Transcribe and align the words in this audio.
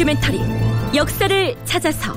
다큐멘터리 0.00 0.40
역사를 0.94 1.56
찾아서. 1.66 2.16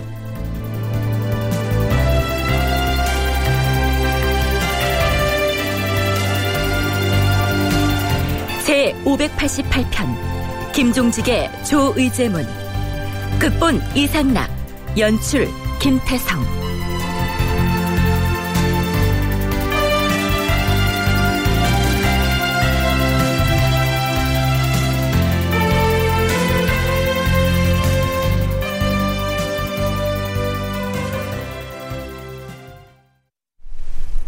제 8.66 8.94
588편 9.04 10.72
김종직의 10.72 11.66
조의제문. 11.66 12.48
극본 13.40 13.82
이상락 13.96 14.50
연출 14.98 15.50
김태성 15.82 16.42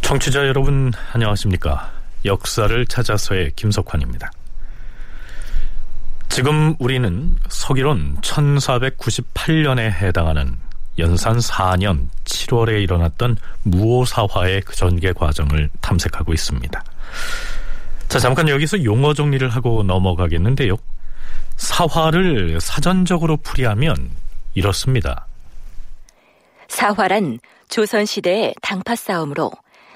청취자 0.06 0.48
여러분 0.48 0.94
안녕하십니까? 1.14 1.92
역사를 2.26 2.86
찾아서의 2.86 3.54
김석환입니다. 3.56 4.30
지금 6.30 6.76
우리는 6.78 7.36
서기론 7.50 8.18
1498년에 8.22 9.80
해당하는 9.80 10.60
연산 11.00 11.38
4년 11.38 12.10
7월에 12.24 12.84
일어났던 12.84 13.38
무오사화의 13.64 14.62
그 14.62 14.76
전개 14.76 15.12
과정을 15.12 15.72
탐색하고 15.82 16.34
있습니다. 16.34 16.84
자 18.08 18.20
잠깐 18.20 18.48
여기서 18.48 18.84
용어 18.84 19.16
정리를 19.16 19.50
하고 19.50 19.82
넘어가겠는데요. 19.82 20.76
사화를 21.58 22.62
사전적으로 22.62 23.38
풀이하면 23.38 24.12
이렇습니다. 24.54 25.26
사화란 26.68 27.40
조선시대의 27.70 28.54
당파 28.62 28.96
싸움으로 28.96 29.52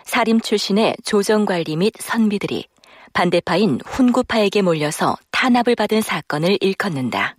사림 0.09 0.41
출신의 0.41 0.95
조정관리 1.05 1.75
및 1.75 1.93
선비들이 1.99 2.65
반대파인 3.13 3.79
훈구파에게 3.85 4.63
몰려서 4.63 5.15
탄압을 5.29 5.75
받은 5.75 6.01
사건을 6.01 6.57
일컫는다. 6.61 7.35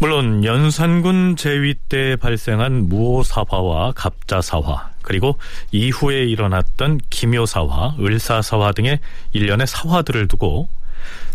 물론 0.00 0.42
연산군 0.42 1.36
제위 1.36 1.74
때 1.88 2.16
발생한 2.16 2.88
무오사화와 2.88 3.92
갑자사화 3.92 4.90
그리고 5.02 5.38
이후에 5.70 6.24
일어났던 6.24 6.98
기묘사화, 7.08 7.94
을사사화 8.00 8.72
등의 8.72 8.98
일련의 9.32 9.68
사화들을 9.68 10.26
두고 10.26 10.68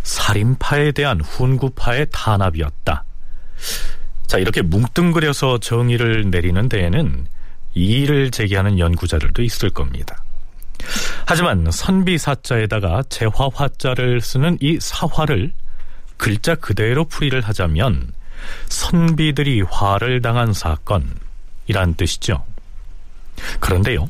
살인파에 0.04 0.92
대한 0.92 1.22
훈구파의 1.22 2.08
탄압이었다. 2.12 3.06
자 4.28 4.38
이렇게 4.38 4.62
뭉뚱그려서 4.62 5.60
정의를 5.60 6.30
내리는 6.30 6.68
데에는 6.68 7.28
이의를 7.74 8.32
제기하는 8.32 8.80
연구자들도 8.80 9.42
있을 9.42 9.70
겁니다. 9.70 10.24
하지만 11.26 11.70
선비사자에다가 11.72 13.04
재화화자를 13.10 14.22
쓰는 14.22 14.58
이 14.62 14.78
사화를 14.80 15.52
글자 16.18 16.56
그대로 16.56 17.06
풀이를 17.06 17.42
하자면 17.42 18.12
선비들이 18.68 19.62
화를 19.62 20.22
당한 20.22 20.54
사건이란 20.54 21.96
뜻이죠. 21.98 22.46
그런데요. 23.60 24.10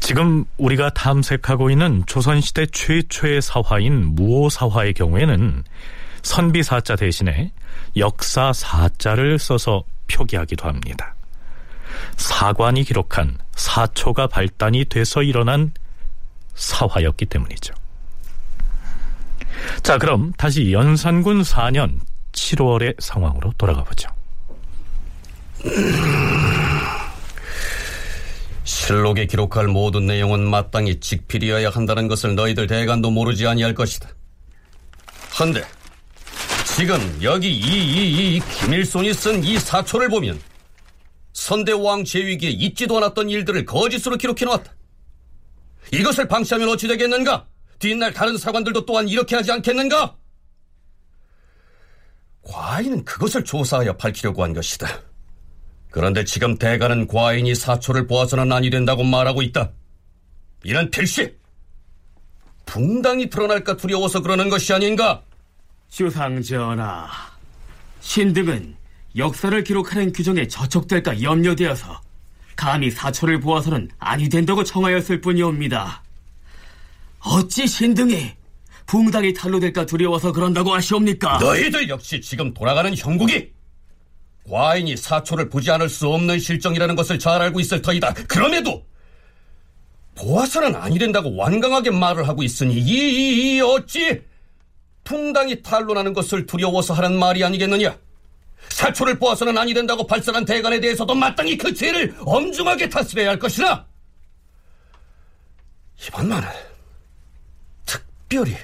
지금 0.00 0.44
우리가 0.58 0.90
탐색하고 0.90 1.70
있는 1.70 2.02
조선시대 2.06 2.66
최초의 2.66 3.40
사화인 3.40 4.14
무오사화의 4.14 4.94
경우에는 4.94 5.64
선비사자 6.22 6.96
대신에 6.96 7.52
역사사자를 7.96 9.38
써서 9.38 9.84
표기하기도 10.08 10.66
합니다. 10.66 11.14
사관이 12.16 12.84
기록한 12.84 13.38
사초가 13.56 14.26
발단이 14.28 14.86
돼서 14.86 15.22
일어난 15.22 15.72
사화였기 16.54 17.26
때문이죠. 17.26 17.74
자, 19.82 19.98
그럼 19.98 20.32
다시 20.36 20.72
연산군 20.72 21.42
4년 21.42 22.00
7월의 22.32 23.00
상황으로 23.00 23.52
돌아가 23.56 23.82
보죠. 23.84 24.08
실록에 28.64 29.26
기록할 29.26 29.68
모든 29.68 30.06
내용은 30.06 30.48
마땅히 30.48 30.98
직필이어야 31.00 31.70
한다는 31.70 32.08
것을 32.08 32.34
너희들 32.34 32.66
대간도 32.66 33.10
모르지 33.10 33.46
아니할 33.46 33.74
것이다. 33.74 34.08
한데 35.30 35.64
지금 36.64 37.18
여기 37.22 37.50
이 37.50 37.62
이 37.62 38.36
이 38.36 38.40
김일손이 38.40 39.12
쓴 39.14 39.44
이 39.44 39.58
사초를 39.58 40.08
보면 40.08 40.40
선대왕 41.34 42.04
제위기에 42.04 42.50
있지도 42.50 42.96
않았던 42.96 43.28
일들을 43.28 43.66
거짓으로 43.66 44.16
기록해 44.16 44.46
놓았다. 44.46 44.72
이것을 45.92 46.26
방치하면 46.26 46.68
어찌 46.70 46.88
되겠는가? 46.88 47.46
뒷날 47.78 48.14
다른 48.14 48.38
사관들도 48.38 48.86
또한 48.86 49.08
이렇게 49.08 49.36
하지 49.36 49.52
않겠는가? 49.52 50.16
과인은 52.42 53.04
그것을 53.04 53.44
조사하여 53.44 53.96
밝히려고 53.96 54.42
한 54.42 54.54
것이다. 54.54 54.86
그런데 55.90 56.24
지금 56.24 56.56
대가는 56.56 57.06
과인이 57.06 57.54
사초를 57.54 58.06
보아서는 58.06 58.50
아니 58.52 58.70
된다고 58.70 59.02
말하고 59.02 59.42
있다. 59.42 59.72
이는 60.64 60.90
필시 60.90 61.36
붕당이 62.66 63.28
드러날까 63.28 63.76
두려워서 63.76 64.22
그러는 64.22 64.48
것이 64.48 64.72
아닌가? 64.72 65.22
주상 65.90 66.40
전하, 66.42 67.08
신등은 68.00 68.76
역사를 69.16 69.62
기록하는 69.62 70.12
규정에 70.12 70.48
저촉될까 70.48 71.22
염려되어서 71.22 72.00
감히 72.56 72.90
사초를 72.90 73.40
보아서는 73.40 73.90
아니 73.98 74.28
된다고 74.28 74.64
청하였을 74.64 75.20
뿐이옵니다. 75.20 76.02
어찌 77.20 77.66
신등이 77.66 78.32
붕당이 78.86 79.32
탄로될까 79.32 79.86
두려워서 79.86 80.32
그런다고 80.32 80.74
하시옵니까? 80.74 81.38
너희들 81.38 81.88
역시 81.88 82.20
지금 82.20 82.52
돌아가는 82.52 82.94
형국이 82.94 83.50
과인이 84.48 84.96
사초를 84.96 85.48
보지 85.48 85.70
않을 85.70 85.88
수 85.88 86.08
없는 86.08 86.38
실정이라는 86.38 86.94
것을 86.96 87.18
잘 87.18 87.40
알고 87.40 87.60
있을 87.60 87.80
터이다. 87.80 88.12
그럼에도 88.28 88.84
보아서는 90.16 90.76
아니 90.76 90.98
된다고 90.98 91.34
완강하게 91.34 91.90
말을 91.90 92.28
하고 92.28 92.42
있으니 92.42 92.74
이, 92.74 92.78
이, 92.78 93.56
이 93.56 93.60
어찌 93.60 94.22
붕당이 95.04 95.62
탄로나는 95.62 96.12
것을 96.12 96.46
두려워서 96.46 96.94
하는 96.94 97.18
말이 97.18 97.42
아니겠느냐? 97.42 97.96
사초를 98.70 99.18
보아서는 99.18 99.56
아니 99.56 99.72
된다고 99.72 100.06
발설한 100.06 100.44
대간에 100.44 100.80
대해서도 100.80 101.14
마땅히 101.14 101.56
그 101.56 101.72
죄를 101.72 102.14
엄중하게 102.20 102.88
다스려야 102.88 103.30
할 103.30 103.38
것이라. 103.38 103.86
이번만은 106.08 106.48
특별히 107.86 108.56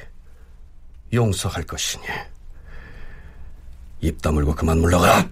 용서할 1.12 1.62
것이니 1.64 2.04
입 4.00 4.20
다물고 4.20 4.54
그만 4.54 4.78
물러가. 4.78 5.28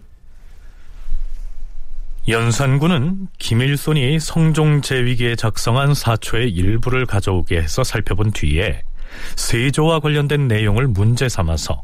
연산군은 2.29 3.29
김일손이 3.39 4.21
성종 4.21 4.83
제위기에 4.83 5.35
작성한 5.35 5.95
사초의 5.95 6.51
일부를 6.51 7.07
가져오게 7.07 7.59
해서 7.59 7.83
살펴본 7.83 8.33
뒤에 8.33 8.83
세조와 9.37 10.01
관련된 10.01 10.47
내용을 10.47 10.89
문제 10.89 11.29
삼아서 11.29 11.83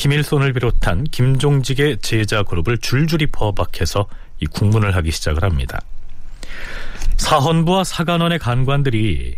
김일손을 0.00 0.54
비롯한 0.54 1.04
김종직의 1.04 1.98
제자 1.98 2.42
그룹을 2.42 2.78
줄줄이 2.78 3.26
포박해서 3.26 4.06
이 4.40 4.46
국문을 4.46 4.96
하기 4.96 5.10
시작을 5.10 5.44
합니다. 5.44 5.78
사헌부와 7.18 7.84
사관원의 7.84 8.38
간관들이 8.38 9.36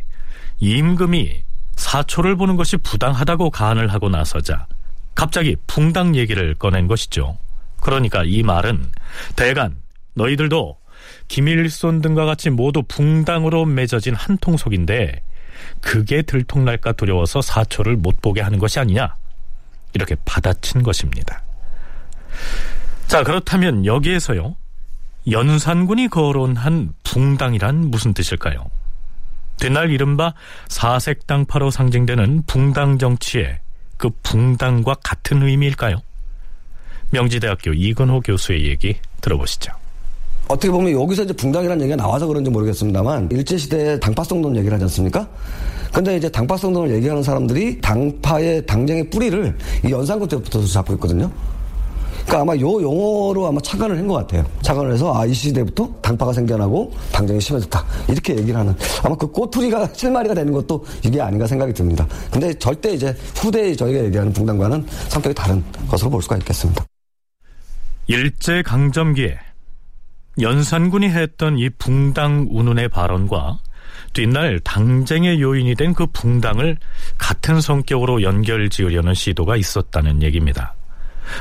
임금이 0.61 1.43
사초를 1.75 2.37
보는 2.37 2.55
것이 2.55 2.77
부당하다고 2.77 3.51
간을 3.51 3.93
하고 3.93 4.09
나서자 4.09 4.69
갑자기 5.17 5.57
붕당 5.67 6.15
얘기를 6.15 6.55
꺼낸 6.55 6.87
것이죠. 6.87 7.39
그러니까 7.81 8.23
이 8.25 8.45
말은 8.45 8.93
대간 9.35 9.75
너희들도 10.15 10.79
김일손 11.27 12.03
등과 12.03 12.25
같이 12.25 12.51
모두 12.51 12.85
붕당으로 12.87 13.65
맺어진 13.65 14.15
한 14.15 14.39
통속인데 14.39 15.23
그게 15.81 16.23
들통날까 16.23 16.93
두려워서 16.93 17.43
사초를 17.43 17.97
못 17.97 18.23
보게 18.23 18.41
하는 18.41 18.61
것이 18.61 18.79
아니냐 18.79 19.17
이렇게 19.95 20.17
받아친 20.25 20.83
것입니다. 20.83 21.43
자, 23.07 23.23
그렇다면 23.23 23.85
여기에서요. 23.85 24.57
연산군이 25.31 26.09
거론한 26.09 26.95
붕당이란 27.05 27.91
무슨 27.91 28.13
뜻일까요? 28.15 28.65
뒷날 29.59 29.91
이른바 29.91 30.35
사색당파로 30.69 31.71
상징되는 31.71 32.45
붕당 32.47 32.99
정치의 32.99 33.61
그 33.97 34.11
붕당과 34.23 34.97
같은 35.05 35.43
의미일까요? 35.43 35.99
명지대학교 37.11 37.73
이근호 37.75 38.21
교수의 38.23 38.67
얘기 38.67 38.97
들어보시죠. 39.21 39.73
어떻게 40.49 40.71
보면 40.71 40.93
여기서 40.93 41.23
이제 41.23 41.33
붕당이라는 41.33 41.83
얘기가 41.83 41.97
나와서 41.97 42.27
그런지 42.27 42.51
모르겠습니다만 42.51 43.29
일제시대에 43.31 44.01
당파성돈 44.01 44.57
얘기를 44.57 44.75
하지 44.75 44.85
않습니까? 44.85 45.29
근데 45.93 46.17
이제 46.17 46.29
당파성돈을 46.29 46.95
얘기하는 46.97 47.23
사람들이 47.23 47.81
당파의 47.81 48.65
당쟁의 48.67 49.11
뿌리를 49.11 49.57
이 49.85 49.91
연산군 49.91 50.29
때부터 50.29 50.65
잡고 50.65 50.95
있거든요. 50.95 51.31
그러니까 52.25 52.41
아마 52.41 52.55
요 52.61 52.81
용어로 52.81 53.47
아마 53.49 53.61
착안을 53.61 53.99
한 53.99 54.07
것 54.07 54.15
같아요. 54.15 54.45
착안을 54.63 54.93
해서 54.93 55.13
아 55.15 55.27
이 55.27 55.35
시대부터 55.35 55.89
당파가 56.01 56.33
생겨나고 56.33 56.93
당쟁이 57.13 57.41
심해졌다 57.41 57.85
이렇게 58.09 58.37
얘기를 58.37 58.59
하는 58.59 58.75
아마 59.03 59.17
그 59.17 59.27
꼬투리가 59.27 59.89
실마리가 59.93 60.35
되는 60.35 60.53
것도 60.53 60.85
이게 61.05 61.21
아닌가 61.21 61.47
생각이 61.47 61.73
듭니다. 61.75 62.07
근데 62.31 62.55
절대 62.55 62.93
이제 62.95 63.15
후대에 63.37 63.75
저희가 63.75 64.05
얘기하는 64.05 64.33
붕당과는 64.33 64.87
성격이 65.09 65.35
다른 65.35 65.63
것으로 65.89 66.11
볼 66.11 66.23
수가 66.23 66.37
있겠습니다. 66.39 66.85
일제 68.07 68.63
강점기에 68.63 69.37
연산군이 70.41 71.09
했던 71.11 71.59
이 71.59 71.69
붕당 71.71 72.49
운운의 72.51 72.89
발언과 72.89 73.59
뒷날 74.13 74.61
당쟁의 74.61 75.41
요인이 75.41 75.75
된 75.77 75.93
그 75.95 76.07
붕당을 76.07 76.77
같은 77.19 77.61
성격으로 77.61 78.23
연결 78.23 78.71
지으려는 78.71 79.15
시도가 79.15 79.57
있었다는 79.57 80.23
얘기입니다. 80.23 80.75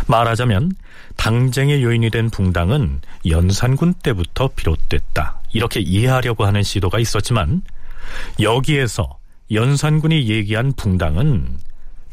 말하자면 0.07 0.73
당쟁의 1.15 1.83
요인이 1.83 2.09
된 2.09 2.29
붕당은 2.29 3.01
연산군 3.27 3.94
때부터 3.95 4.50
비롯됐다. 4.50 5.39
이렇게 5.53 5.79
이해하려고 5.79 6.45
하는 6.45 6.63
시도가 6.63 7.00
있었지만 7.00 7.62
여기에서 8.41 9.17
연산군이 9.51 10.29
얘기한 10.29 10.74
붕당은 10.74 11.57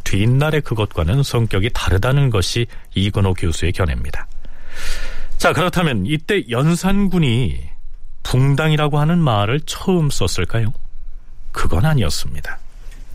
뒷날의 0.05 0.63
그것과는 0.63 1.23
성격이 1.23 1.71
다르다는 1.75 2.31
것이 2.31 2.67
이건호 2.95 3.35
교수의 3.35 3.73
견해입니다. 3.73 4.27
자, 5.37 5.53
그렇다면 5.53 6.07
이때 6.07 6.45
연산군이 6.51 7.68
붕당이라고 8.29 8.99
하는 8.99 9.19
말을 9.19 9.61
처음 9.65 10.11
썼을까요? 10.11 10.75
그건 11.51 11.87
아니었습니다. 11.87 12.59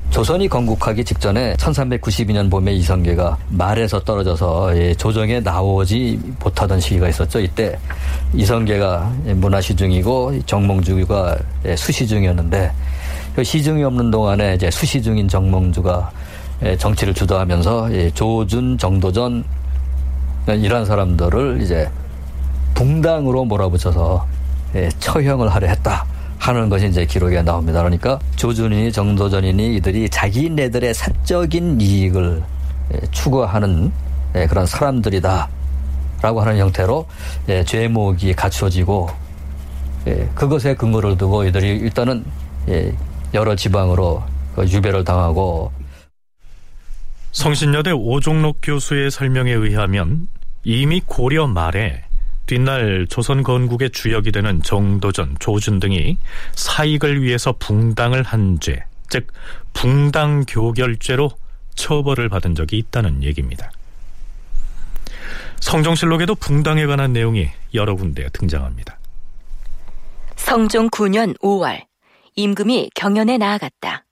조선이 0.10 0.48
건국하기 0.48 1.06
직전에 1.06 1.54
1392년 1.56 2.50
봄에 2.50 2.74
이성계가 2.74 3.38
말에서 3.50 4.00
떨어져서 4.00 4.96
조정에 4.98 5.40
나오지 5.40 6.20
못하던 6.44 6.80
시기가 6.80 7.10
있었죠. 7.10 7.40
이때 7.40 7.78
이성계가 8.34 9.14
문화시중이고 9.36 10.46
정몽주가 10.48 11.38
수시중이었는데 11.78 12.72
그 13.36 13.44
시중이 13.44 13.84
없는 13.84 14.10
동안에 14.10 14.56
이제 14.56 14.72
수시중인 14.72 15.28
정몽주가 15.28 16.12
정치를 16.80 17.14
주도하면서 17.14 18.12
조준, 18.16 18.80
정도전 18.80 19.44
이런 20.48 20.86
사람들을 20.86 21.62
이제 21.62 21.88
붕당으로 22.74 23.46
몰아붙여서 23.46 24.43
처형을 25.00 25.50
하려 25.50 25.68
했다. 25.68 26.06
하는 26.40 26.68
것이 26.68 26.88
이제 26.88 27.06
기록에 27.06 27.42
나옵니다. 27.42 27.80
그러니까 27.80 28.20
조준이니 28.36 28.92
정도전이니 28.92 29.76
이들이 29.78 30.10
자기네들의 30.10 30.94
사적인 30.94 31.80
이익을 31.80 32.44
추구하는 33.12 33.92
그런 34.50 34.66
사람들이다. 34.66 35.50
라고 36.22 36.42
하는 36.42 36.58
형태로 36.58 37.08
죄목이 37.66 38.34
갖춰지고 38.34 39.10
그것에 40.36 40.74
근거를 40.76 41.18
두고 41.18 41.46
이들이 41.46 41.78
일단은 41.78 42.26
여러 43.34 43.56
지방으로 43.56 44.24
그 44.56 44.66
유배를 44.68 45.04
당하고 45.04 45.72
성신여대 47.32 47.92
오종록 47.92 48.60
교수의 48.62 49.12
설명에 49.12 49.52
의하면 49.52 50.28
이미 50.64 51.02
고려 51.06 51.48
말에 51.48 52.03
뒷날 52.46 53.08
조선 53.10 53.44
건국의 53.44 53.92
주역이 53.92 54.32
되는 54.32 54.62
정도전, 54.62 55.38
조준 55.40 55.80
등이 55.80 56.18
사익을 56.54 57.22
위해서 57.22 57.54
붕당을 57.54 58.24
한 58.24 58.60
죄, 58.60 58.84
즉 59.10 59.28
붕당 59.74 60.46
교결죄로 60.48 61.32
처벌을 61.76 62.30
받은 62.30 62.56
적이 62.56 62.78
있다는 62.80 63.24
얘기입니다. 63.24 63.72
성종실록에도 65.60 66.36
붕당에 66.36 66.86
관한 66.86 67.14
내용이 67.14 67.50
여러 67.74 67.96
군데 67.96 68.28
등장합니다. 68.34 68.98
성종 70.36 70.90
9년 70.90 71.40
5월 71.40 71.86
임금이 72.36 72.92
경연에 72.96 73.38
나아갔다. 73.38 74.06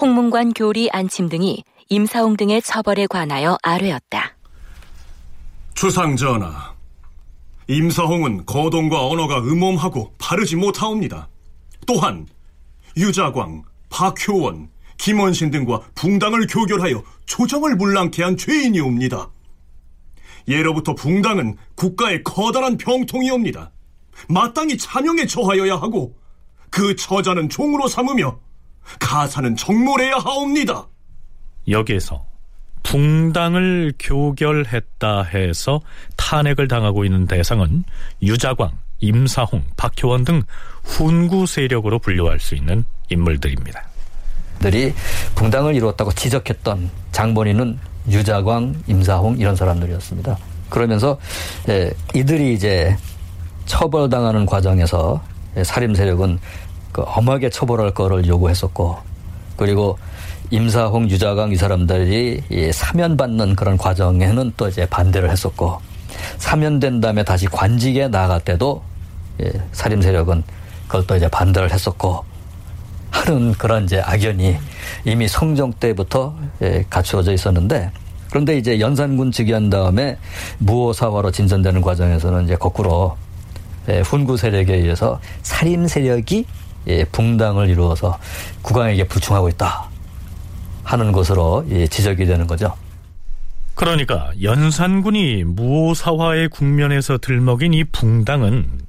홍문관 0.00 0.52
교리 0.52 0.88
안침 0.90 1.28
등이 1.28 1.64
임사홍 1.88 2.36
등의 2.36 2.62
처벌에 2.62 3.06
관하여 3.06 3.58
아뢰었다. 3.62 4.36
주상 5.74 6.16
전하, 6.16 6.71
임사홍은 7.68 8.46
거동과 8.46 9.06
언어가 9.06 9.38
음험하고 9.38 10.12
바르지 10.18 10.56
못하옵니다. 10.56 11.28
또한 11.86 12.26
유자광, 12.96 13.62
박효원, 13.88 14.68
김원신 14.98 15.50
등과 15.50 15.80
붕당을 15.94 16.46
교결하여 16.46 17.02
조정을 17.26 17.76
물랑케 17.76 18.22
한 18.22 18.36
죄인이옵니다. 18.36 19.30
예로부터 20.48 20.94
붕당은 20.94 21.56
국가의 21.74 22.22
커다란 22.24 22.76
병통이옵니다. 22.76 23.72
마땅히 24.28 24.76
차명에 24.76 25.26
처하여야 25.26 25.76
하고 25.76 26.16
그 26.70 26.96
처자는 26.96 27.48
종으로 27.48 27.88
삼으며 27.88 28.38
가사는 28.98 29.56
정몰해야 29.56 30.16
하옵니다. 30.16 30.88
여기에서 31.68 32.31
붕당을 32.82 33.94
교결했다 33.98 35.22
해서 35.22 35.80
탄핵을 36.16 36.68
당하고 36.68 37.04
있는 37.04 37.26
대상은 37.26 37.84
유자광, 38.22 38.70
임사홍, 39.00 39.64
박효원 39.76 40.24
등 40.24 40.42
훈구 40.84 41.46
세력으로 41.46 41.98
분류할 41.98 42.40
수 42.40 42.54
있는 42.54 42.84
인물들입니다. 43.08 43.82
들이 44.60 44.94
붕당을 45.34 45.74
이루었다고 45.74 46.12
지적했던 46.12 46.90
장본인은 47.10 47.78
유자광, 48.08 48.82
임사홍 48.86 49.38
이런 49.38 49.56
사람들이었습니다. 49.56 50.38
그러면서 50.68 51.18
예, 51.68 51.90
이들이 52.14 52.54
이제 52.54 52.96
처벌당하는 53.66 54.46
과정에서 54.46 55.22
예, 55.56 55.64
살림 55.64 55.94
세력은 55.94 56.38
그 56.92 57.02
엄하게 57.04 57.50
처벌할 57.50 57.92
거를 57.92 58.26
요구했었고 58.26 58.98
그리고 59.56 59.98
임사홍, 60.52 61.08
유자강 61.08 61.52
이 61.52 61.56
사람들이 61.56 62.42
사면받는 62.72 63.56
그런 63.56 63.78
과정에는 63.78 64.52
또 64.58 64.68
이제 64.68 64.84
반대를 64.84 65.30
했었고 65.30 65.80
사면된 66.36 67.00
다음에 67.00 67.24
다시 67.24 67.46
관직에 67.46 68.08
나갈 68.08 68.38
때도 68.38 68.82
예, 69.42 69.50
살림 69.72 70.02
세력은 70.02 70.42
그걸 70.86 71.06
또 71.06 71.16
이제 71.16 71.26
반대를 71.28 71.72
했었고 71.72 72.22
하는 73.10 73.52
그런 73.54 73.84
이제 73.84 74.02
악연이 74.04 74.58
이미 75.06 75.26
성종 75.26 75.72
때부터 75.80 76.34
예, 76.60 76.84
갖추어져 76.90 77.32
있었는데 77.32 77.90
그런데 78.28 78.58
이제 78.58 78.78
연산군 78.78 79.32
즉위한 79.32 79.70
다음에 79.70 80.18
무호사화로 80.58 81.30
진전되는 81.30 81.80
과정에서는 81.80 82.44
이제 82.44 82.56
거꾸로 82.56 83.16
예, 83.88 84.00
훈구 84.00 84.36
세력에 84.36 84.74
의해서 84.74 85.18
살림 85.40 85.88
세력이 85.88 86.44
붕당을 87.10 87.70
이루어서 87.70 88.18
국왕에게 88.60 89.04
불충하고 89.04 89.48
있다. 89.48 89.91
하는 90.84 91.12
것으로 91.12 91.64
지적이 91.90 92.26
되는 92.26 92.46
거죠. 92.46 92.74
그러니까 93.74 94.30
연산군이 94.42 95.44
무오사화의 95.44 96.48
국면에서 96.48 97.18
들먹인 97.18 97.72
이 97.74 97.84
붕당은 97.84 98.80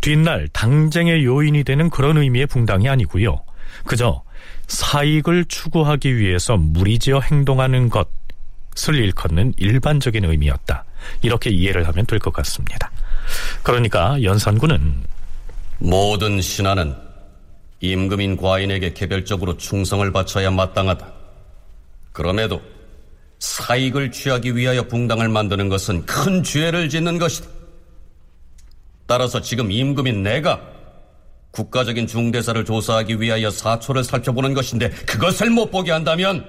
뒷날 0.00 0.48
당쟁의 0.52 1.24
요인이 1.24 1.64
되는 1.64 1.90
그런 1.90 2.18
의미의 2.18 2.46
붕당이 2.46 2.88
아니고요. 2.88 3.40
그저 3.84 4.22
사익을 4.68 5.44
추구하기 5.46 6.16
위해서 6.16 6.56
무리지어 6.56 7.20
행동하는 7.20 7.88
것을 7.88 8.94
일컫는 8.94 9.54
일반적인 9.56 10.24
의미였다. 10.24 10.84
이렇게 11.22 11.50
이해를 11.50 11.86
하면 11.88 12.06
될 12.06 12.18
것 12.18 12.32
같습니다. 12.32 12.90
그러니까 13.62 14.22
연산군은 14.22 15.02
모든 15.78 16.40
신하는 16.40 16.94
임금인 17.80 18.36
과인에게 18.36 18.92
개별적으로 18.92 19.56
충성을 19.56 20.10
바쳐야 20.12 20.50
마땅하다. 20.50 21.21
그럼에도 22.12 22.60
사익을 23.38 24.12
취하기 24.12 24.56
위하여 24.56 24.82
붕당을 24.86 25.28
만드는 25.28 25.68
것은 25.68 26.06
큰 26.06 26.42
죄를 26.42 26.88
짓는 26.88 27.18
것이다. 27.18 27.48
따라서 29.06 29.40
지금 29.40 29.70
임금인 29.72 30.22
내가 30.22 30.60
국가적인 31.50 32.06
중대사를 32.06 32.64
조사하기 32.64 33.20
위하여 33.20 33.50
사초를 33.50 34.04
살펴보는 34.04 34.54
것인데 34.54 34.90
그것을 34.90 35.50
못 35.50 35.70
보게 35.70 35.90
한다면 35.90 36.46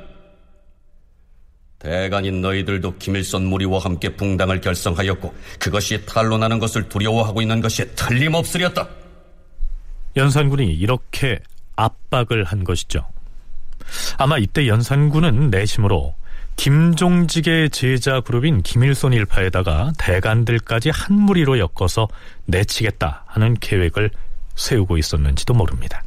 대간인 1.80 2.42
너희들도 2.42 2.98
김일선 2.98 3.46
무리와 3.46 3.80
함께 3.80 4.16
붕당을 4.16 4.62
결성하였고 4.62 5.34
그것이 5.60 6.06
탄로나는 6.06 6.60
것을 6.60 6.88
두려워하고 6.88 7.42
있는 7.42 7.60
것이 7.60 7.94
틀림없으렸다. 7.96 8.88
연산군이 10.16 10.74
이렇게 10.74 11.40
압박을 11.76 12.46
한 12.46 12.64
것이죠. 12.64 13.06
아마 14.18 14.38
이때 14.38 14.68
연산군은 14.68 15.50
내심으로 15.50 16.16
김종직의 16.56 17.72
제자 17.72 18.22
그룹인 18.22 18.62
김일손 18.62 19.14
일파에다가 19.14 19.92
대간들까지 19.98 20.92
한 20.92 21.16
무리로 21.16 21.60
엮어서 21.60 22.08
내치겠다 22.46 23.24
하는 23.28 23.56
계획을 23.60 24.12
세우고 24.56 24.98
있었는지도 24.98 25.54
모릅니다. 25.54 26.04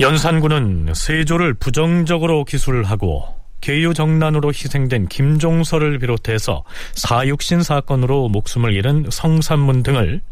연산군은 0.00 0.94
세조를 0.94 1.52
부정적으로 1.52 2.44
기술하고 2.44 3.36
계유정난으로 3.60 4.48
희생된 4.48 5.08
김종서를 5.08 5.98
비롯해서 5.98 6.64
사육신 6.94 7.62
사건으로 7.62 8.30
목숨을 8.30 8.72
잃은 8.72 9.08
성산문 9.10 9.82
등을 9.82 10.22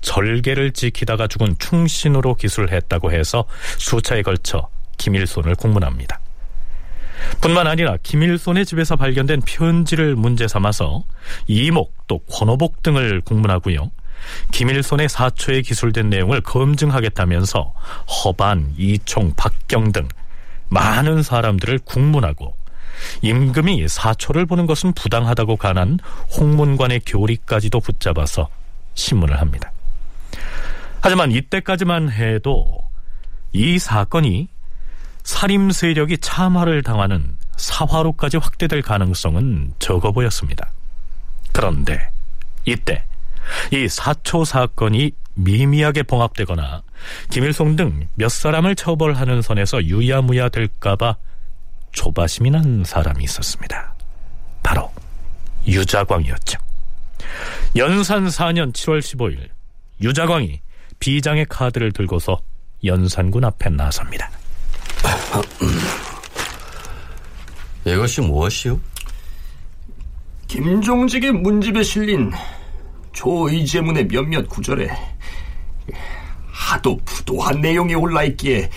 절개를 0.00 0.72
지키다가 0.72 1.28
죽은 1.28 1.54
충신으로 1.60 2.34
기술했다고 2.34 3.12
해서 3.12 3.44
수차에 3.78 4.22
걸쳐 4.22 4.68
김일손을 4.98 5.54
공문합니다. 5.54 6.18
뿐만 7.40 7.68
아니라 7.68 7.96
김일손의 8.02 8.66
집에서 8.66 8.96
발견된 8.96 9.42
편지를 9.42 10.16
문제 10.16 10.48
삼아서 10.48 11.04
이목 11.46 11.94
또 12.08 12.18
권오복 12.18 12.82
등을 12.82 13.20
공문하고요. 13.20 13.92
김일손의 14.52 15.08
사초에 15.08 15.62
기술된 15.62 16.10
내용을 16.10 16.40
검증하겠다면서 16.40 17.72
허반, 18.06 18.72
이총, 18.76 19.34
박경 19.36 19.92
등 19.92 20.08
많은 20.68 21.22
사람들을 21.22 21.80
국문하고 21.84 22.56
임금이 23.22 23.88
사초를 23.88 24.46
보는 24.46 24.66
것은 24.66 24.92
부당하다고 24.92 25.56
간한 25.56 25.98
홍문관의 26.36 27.00
교리까지도 27.06 27.80
붙잡아서 27.80 28.48
신문을 28.94 29.40
합니다. 29.40 29.72
하지만 31.00 31.32
이때까지만 31.32 32.10
해도 32.10 32.82
이 33.52 33.78
사건이 33.78 34.48
살림 35.22 35.70
세력이 35.70 36.18
참화를 36.18 36.82
당하는 36.82 37.36
사화로까지 37.56 38.38
확대될 38.38 38.82
가능성은 38.82 39.74
적어 39.78 40.12
보였습니다. 40.12 40.70
그런데 41.52 42.10
이때 42.64 43.04
이 43.72 43.88
사초 43.88 44.44
사건이 44.44 45.12
미미하게 45.34 46.04
봉합되거나 46.04 46.82
김일성 47.30 47.76
등 47.76 48.08
몇 48.14 48.28
사람을 48.30 48.76
처벌하는 48.76 49.42
선에서 49.42 49.82
유야무야 49.84 50.48
될까봐 50.48 51.16
조바심이 51.92 52.50
난 52.50 52.82
사람이 52.84 53.22
있었습니다. 53.24 53.94
바로 54.62 54.90
유자광이었죠. 55.66 56.58
연산 57.76 58.26
4년 58.26 58.72
7월 58.72 59.00
15일 59.00 59.48
유자광이 60.00 60.60
비장의 61.00 61.46
카드를 61.48 61.92
들고서 61.92 62.40
연산군 62.84 63.44
앞에 63.44 63.70
나섭니다. 63.70 64.30
이것이 67.84 68.20
무엇이요? 68.20 68.80
김종직의 70.48 71.32
문집에 71.32 71.82
실린 71.82 72.30
조의제문의 73.14 74.06
몇몇 74.08 74.46
구절에 74.48 74.90
하도 76.50 77.00
부도한 77.04 77.60
내용이 77.60 77.94
올라있기에 77.94 78.68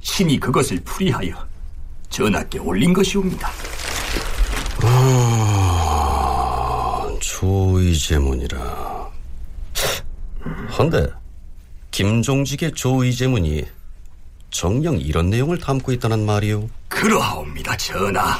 신이 0.00 0.40
그것을 0.40 0.80
풀이하여 0.84 1.34
전하께 2.08 2.58
올린 2.58 2.92
것이옵니다. 2.92 3.50
아, 4.82 5.88
조의제문이라. 7.20 8.96
헌데 10.78 11.06
김종직의 11.90 12.72
조의제문이 12.72 13.64
정녕 14.50 14.98
이런 14.98 15.30
내용을 15.30 15.58
담고 15.58 15.92
있다는 15.92 16.24
말이오? 16.24 16.68
그러하옵니다, 16.88 17.76
전하. 17.76 18.38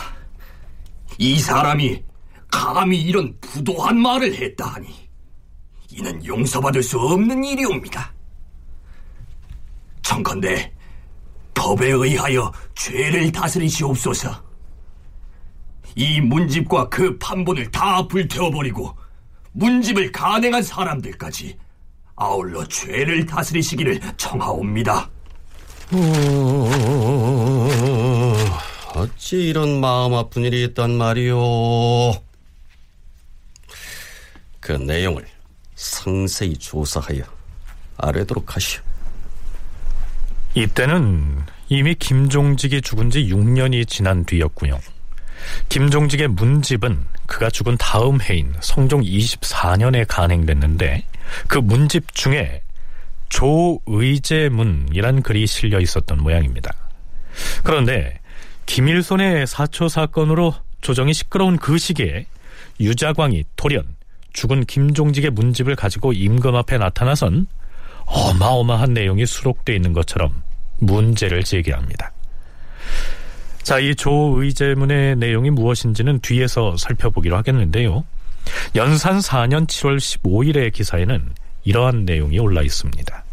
이 1.19 1.39
사람이 1.39 2.03
감히 2.51 3.01
이런 3.01 3.35
부도한 3.41 3.99
말을 3.99 4.35
했다 4.35 4.67
하니 4.67 5.06
이는 5.97 6.25
용서받을 6.25 6.83
수 6.83 6.99
없는 6.99 7.43
일이옵니다. 7.43 8.13
청컨대 10.03 10.73
법에 11.55 11.89
의하여 11.91 12.53
죄를 12.75 13.33
다스리시옵소서. 13.33 14.45
이 15.95 16.21
문집과 16.21 16.91
그 16.91 17.17
판본을 17.19 17.71
다 17.71 18.07
불태워버리고 18.07 18.95
문집을 19.53 20.13
간행한 20.13 20.63
사람들까지 20.63 21.57
아울러 22.15 22.63
죄를 22.69 23.25
다스리시기를 23.25 24.01
청하옵니다. 24.19 25.11
어, 25.93 26.71
어찌 28.97 29.49
이런 29.49 29.81
마음 29.81 30.13
아픈 30.13 30.45
일이 30.45 30.65
있단 30.65 30.91
말이오. 30.91 32.13
그 34.61 34.73
내용을 34.73 35.27
상세히 35.77 36.57
조사하여 36.57 37.23
아뢰도록 37.99 38.57
하시오. 38.57 38.81
이때는 40.55 41.45
이미 41.69 41.95
김종직이 41.95 42.81
죽은 42.81 43.11
지 43.11 43.27
6년이 43.27 43.87
지난 43.87 44.25
뒤였고요. 44.25 44.81
김종직의 45.69 46.29
문집은 46.29 47.05
그가 47.27 47.51
죽은 47.51 47.77
다음 47.77 48.21
해인 48.21 48.55
성종 48.61 49.03
24년에 49.03 50.07
간행됐는데 50.09 51.05
그 51.47 51.59
문집 51.59 52.15
중에 52.15 52.63
조의제문이란 53.29 55.23
글이 55.23 55.47
실려 55.47 55.81
있었던 55.81 56.19
모양입니다. 56.23 56.73
그런데 57.65 58.19
김일손의 58.65 59.47
사초 59.47 59.89
사건으로 59.89 60.55
조정이 60.81 61.13
시끄러운 61.13 61.59
그 61.59 61.77
시기에 61.77 62.27
유자광이 62.81 63.45
돌연 63.57 63.96
죽은 64.37 64.67
김종직의 64.67 65.31
문집을 65.31 65.77
가지고 65.77 66.13
임금 66.13 66.55
앞에 66.55 66.77
나타나선 66.77 67.47
어마어마한 68.05 68.93
내용이 68.93 69.25
수록되어 69.25 69.75
있는 69.75 69.95
것처럼 69.95 70.43
문제를 70.79 71.43
제기합니다. 71.43 72.13
자, 73.63 73.79
이 73.79 73.97
조의제문의 73.97 75.17
내용이 75.17 75.51
무엇인지는 75.51 76.21
뒤에서 76.21 76.77
살펴보기로 76.77 77.37
하겠는데요. 77.39 78.05
연산 78.77 79.19
4년 79.19 79.67
7월 79.67 79.97
15일의 79.97 80.73
기사에는 80.73 81.33
이러한 81.65 82.05
내용이 82.05 82.39
올라 82.39 82.63
있습니다. 82.63 83.25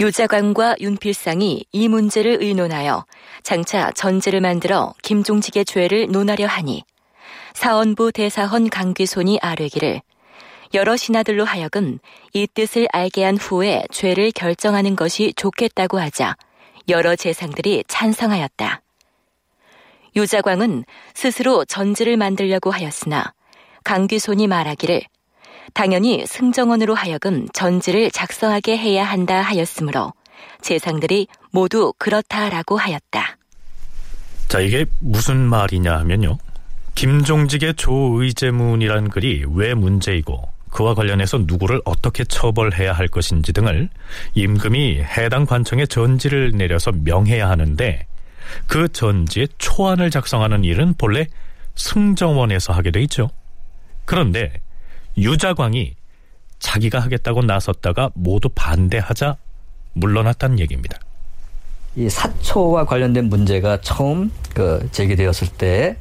유자관과 0.00 0.76
윤필상이 0.80 1.64
이 1.72 1.88
문제를 1.88 2.40
의논하여 2.40 3.04
장차 3.42 3.90
전제를 3.90 4.40
만들어 4.40 4.94
김종직의 5.02 5.64
죄를 5.64 6.06
논하려 6.10 6.46
하니 6.46 6.84
사원부 7.58 8.12
대사헌 8.12 8.70
강귀손이 8.70 9.40
아뢰기를 9.42 10.00
여러 10.74 10.96
신하들로 10.96 11.44
하여금 11.44 11.98
이 12.32 12.46
뜻을 12.46 12.86
알게 12.92 13.24
한 13.24 13.36
후에 13.36 13.82
죄를 13.90 14.30
결정하는 14.30 14.94
것이 14.94 15.32
좋겠다고 15.34 15.98
하자 15.98 16.36
여러 16.88 17.16
재상들이 17.16 17.82
찬성하였다. 17.88 18.80
유자광은 20.14 20.84
스스로 21.14 21.64
전지를 21.64 22.16
만들려고 22.16 22.70
하였으나 22.70 23.34
강귀손이 23.82 24.46
말하기를 24.46 25.02
당연히 25.74 26.26
승정원으로 26.28 26.94
하여금 26.94 27.48
전지를 27.52 28.12
작성하게 28.12 28.78
해야 28.78 29.02
한다 29.02 29.40
하였으므로 29.40 30.12
재상들이 30.60 31.26
모두 31.50 31.92
그렇다라고 31.98 32.76
하였다. 32.76 33.36
자, 34.46 34.60
이게 34.60 34.86
무슨 35.00 35.38
말이냐 35.38 35.98
하면요. 35.98 36.38
김종직의 36.98 37.74
조의제문이란 37.74 39.10
글이 39.10 39.44
왜 39.54 39.72
문제이고 39.72 40.48
그와 40.70 40.94
관련해서 40.94 41.38
누구를 41.46 41.80
어떻게 41.84 42.24
처벌해야 42.24 42.92
할 42.92 43.06
것인지 43.06 43.52
등을 43.52 43.88
임금이 44.34 45.04
해당 45.04 45.46
관청에 45.46 45.86
전지를 45.86 46.50
내려서 46.56 46.90
명해야 46.90 47.48
하는데 47.48 48.04
그 48.66 48.88
전지의 48.88 49.46
초안을 49.58 50.10
작성하는 50.10 50.64
일은 50.64 50.94
본래 50.94 51.28
승정원에서 51.76 52.72
하게 52.72 52.90
돼 52.90 53.00
있죠. 53.02 53.30
그런데 54.04 54.54
유자광이 55.16 55.94
자기가 56.58 56.98
하겠다고 56.98 57.42
나섰다가 57.42 58.10
모두 58.14 58.48
반대하자 58.52 59.36
물러났다는 59.92 60.58
얘기입니다. 60.58 60.98
이 61.94 62.08
사초와 62.08 62.86
관련된 62.86 63.28
문제가 63.28 63.80
처음 63.82 64.32
그 64.52 64.88
제기되었을 64.90 65.46
때 65.56 65.96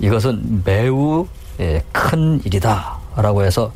이것은 0.00 0.62
매우 0.64 1.26
예, 1.60 1.82
큰 1.92 2.40
일이다라고 2.44 3.44
해서 3.44 3.72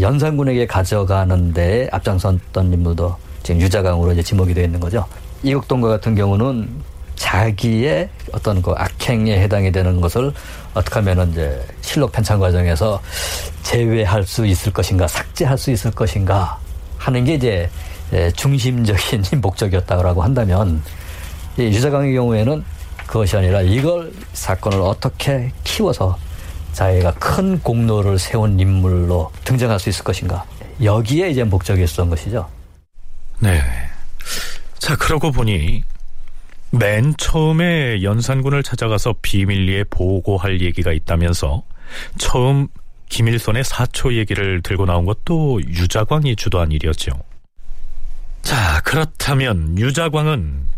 연산군에게 0.00 0.66
가져가는 0.66 1.52
데 1.52 1.88
앞장섰던 1.90 2.72
인물도 2.72 3.16
지금 3.42 3.60
유자강으로 3.60 4.12
이제 4.12 4.22
지목이 4.22 4.54
되어 4.54 4.64
있는 4.64 4.78
거죠. 4.78 5.04
이국동과 5.42 5.88
같은 5.88 6.14
경우는 6.14 6.68
자기의 7.16 8.08
어떤 8.32 8.62
그 8.62 8.72
악행에 8.72 9.40
해당이 9.42 9.72
되는 9.72 10.00
것을 10.00 10.32
어떻게 10.74 10.94
하면 10.96 11.30
이제 11.30 11.64
실록 11.80 12.12
편찬 12.12 12.38
과정에서 12.38 13.00
제외할 13.62 14.24
수 14.24 14.46
있을 14.46 14.72
것인가, 14.72 15.06
삭제할 15.06 15.56
수 15.56 15.70
있을 15.70 15.90
것인가 15.90 16.58
하는 16.98 17.24
게 17.24 17.34
이제 17.34 17.70
예, 18.12 18.30
중심적인 18.32 19.22
목적이었다고 19.40 20.22
한다면 20.22 20.82
유자강의 21.58 22.14
경우에는 22.14 22.64
그것이 23.12 23.36
아니라 23.36 23.60
이걸 23.60 24.10
사건을 24.32 24.80
어떻게 24.80 25.52
키워서 25.64 26.18
자기가 26.72 27.12
큰 27.12 27.60
공로를 27.60 28.18
세운 28.18 28.58
인물로 28.58 29.30
등장할 29.44 29.78
수 29.78 29.90
있을 29.90 30.02
것인가 30.02 30.46
여기에 30.82 31.28
이제 31.28 31.44
목적이었던 31.44 32.08
것이죠. 32.08 32.48
네. 33.40 33.60
자 34.78 34.96
그러고 34.96 35.30
보니 35.30 35.84
맨 36.70 37.14
처음에 37.18 38.02
연산군을 38.02 38.62
찾아가서 38.62 39.16
비밀리에 39.20 39.84
보고할 39.90 40.62
얘기가 40.62 40.92
있다면서 40.92 41.64
처음 42.16 42.68
김일손의 43.10 43.62
사초 43.64 44.14
얘기를 44.14 44.62
들고 44.62 44.86
나온 44.86 45.04
것도 45.04 45.60
유자광이 45.60 46.34
주도한 46.36 46.72
일이었죠. 46.72 47.12
자, 48.40 48.80
그렇다면 48.84 49.76
유자광은 49.76 50.72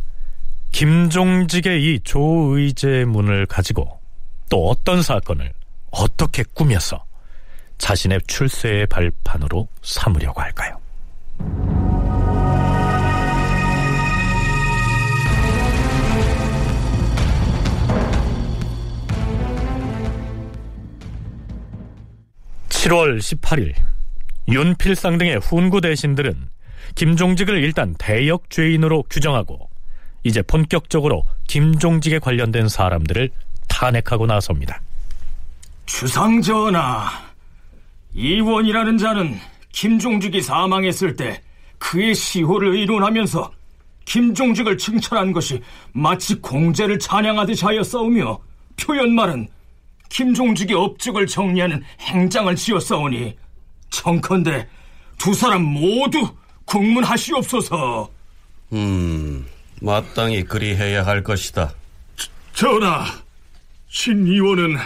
김종직의 0.74 1.84
이 1.84 2.00
조의제문을 2.00 3.46
가지고 3.46 4.00
또 4.50 4.70
어떤 4.70 5.02
사건을 5.02 5.52
어떻게 5.92 6.42
꾸며서 6.52 7.04
자신의 7.78 8.22
출세의 8.26 8.88
발판으로 8.88 9.68
삼으려고 9.82 10.40
할까요? 10.40 10.76
7월 22.68 23.18
18일 23.18 23.74
윤필상 24.48 25.18
등의 25.18 25.36
훈구 25.36 25.82
대신들은 25.82 26.48
김종직을 26.96 27.62
일단 27.62 27.94
대역 27.96 28.50
죄인으로 28.50 29.04
규정하고 29.04 29.70
이제 30.24 30.42
본격적으로 30.42 31.24
김종직에 31.46 32.18
관련된 32.18 32.68
사람들을 32.68 33.30
탄핵하고 33.68 34.26
나섭니다. 34.26 34.80
주상 35.86 36.40
전하, 36.40 37.10
이원이라는 38.14 38.98
자는 38.98 39.38
김종직이 39.72 40.40
사망했을 40.40 41.16
때 41.16 41.42
그의 41.78 42.14
시호를 42.14 42.74
의논하면서 42.74 43.52
김종직을 44.06 44.78
칭찬한 44.78 45.32
것이 45.32 45.60
마치 45.92 46.34
공제를 46.36 46.98
찬양하듯 46.98 47.62
하였사오며 47.62 48.38
표현말은 48.80 49.48
김종직이 50.08 50.74
업적을 50.74 51.26
정리하는 51.26 51.82
행장을 52.00 52.54
지었사오니 52.54 53.36
청컨대 53.90 54.66
두 55.18 55.34
사람 55.34 55.62
모두 55.62 56.28
국문하시옵소서. 56.64 58.10
음, 58.72 59.46
마땅히 59.84 60.44
그리해야 60.44 61.04
할 61.04 61.22
것이다. 61.22 61.74
전하, 62.54 63.04
신의원은 63.88 64.78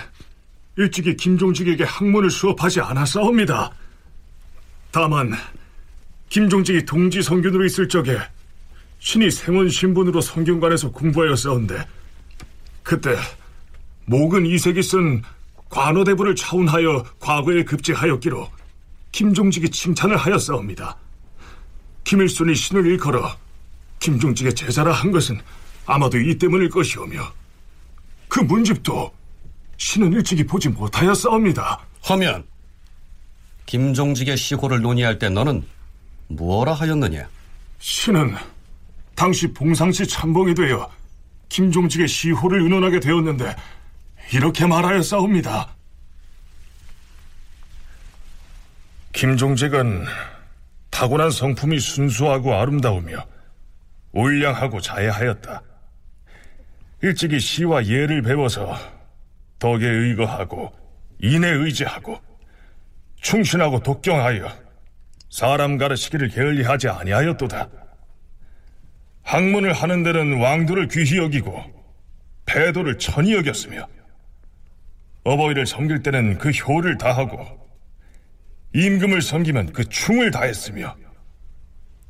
일찍이 0.77 1.17
김종직에게 1.17 1.85
학문을 1.85 2.31
수업하지 2.31 2.81
않았사옵니다. 2.81 3.71
다만 4.91 5.33
김종직이 6.29 6.85
동지 6.85 7.23
성균으로 7.23 7.65
있을 7.65 7.89
적에 7.89 8.19
신이 8.99 9.31
생원 9.31 9.69
신분으로 9.69 10.21
성균관에서 10.21 10.91
공부하였사온데 10.91 11.87
그때 12.83 13.17
목은 14.07 14.47
이색이 14.47 14.83
쓴 14.83 15.23
관어대부를 15.69 16.35
차운하여 16.35 17.05
과거에 17.21 17.63
급제하였기로 17.63 18.51
김종직이 19.13 19.71
칭찬을 19.71 20.17
하였사옵니다. 20.17 20.97
김일순이 22.03 22.55
신을 22.57 22.87
일컬어 22.87 23.37
김종직의 24.01 24.55
제자라 24.55 24.93
한 24.93 25.11
것은 25.11 25.41
아마도 25.87 26.19
이 26.19 26.37
때문일 26.37 26.69
것이오며 26.71 27.33
그 28.29 28.41
문집도 28.41 29.13
신은 29.77 30.13
일찍이 30.13 30.45
보지 30.45 30.69
못하였사옵니다. 30.69 31.81
하면 32.03 32.45
김종직의 33.67 34.37
시호를 34.37 34.81
논의할 34.81 35.19
때 35.19 35.29
너는 35.29 35.65
무엇라 36.29 36.75
하였느냐? 36.75 37.29
신은 37.79 38.35
당시 39.15 39.53
봉상시 39.53 40.07
참봉이 40.07 40.55
되어 40.55 40.91
김종직의 41.49 42.07
시호를 42.07 42.63
의논하게 42.63 43.01
되었는데 43.01 43.57
이렇게 44.33 44.67
말하였사옵니다. 44.67 45.75
김종직은 49.13 50.05
타고난 50.91 51.31
성품이 51.31 51.81
순수하고 51.81 52.55
아름다우며 52.55 53.25
울량하고 54.19 54.81
자애하였다. 54.81 55.63
일찍이 57.03 57.39
시와 57.39 57.87
예를 57.87 58.23
배워서 58.23 58.77
덕에 59.59 59.87
의거하고 59.87 60.73
인에 61.21 61.49
의지하고 61.49 62.19
충신하고 63.21 63.81
독경하여 63.81 64.49
사람 65.31 65.77
가르치기를 65.79 66.29
게을리하지 66.31 66.89
아니하였도다. 66.89 67.69
학문을 69.23 69.73
하는 69.73 70.03
데는 70.03 70.41
왕도를 70.41 70.89
귀히 70.89 71.19
여기고 71.19 71.63
패도를 72.47 72.99
천히 72.99 73.35
여겼으며 73.35 73.87
어버이를 75.25 75.67
섬길 75.67 76.03
때는 76.03 76.39
그 76.39 76.51
효를 76.51 76.97
다하고 76.97 77.47
임금을 78.75 79.23
섬기면 79.23 79.73
그 79.73 79.89
충을 79.89 80.31
다했으며 80.31 80.97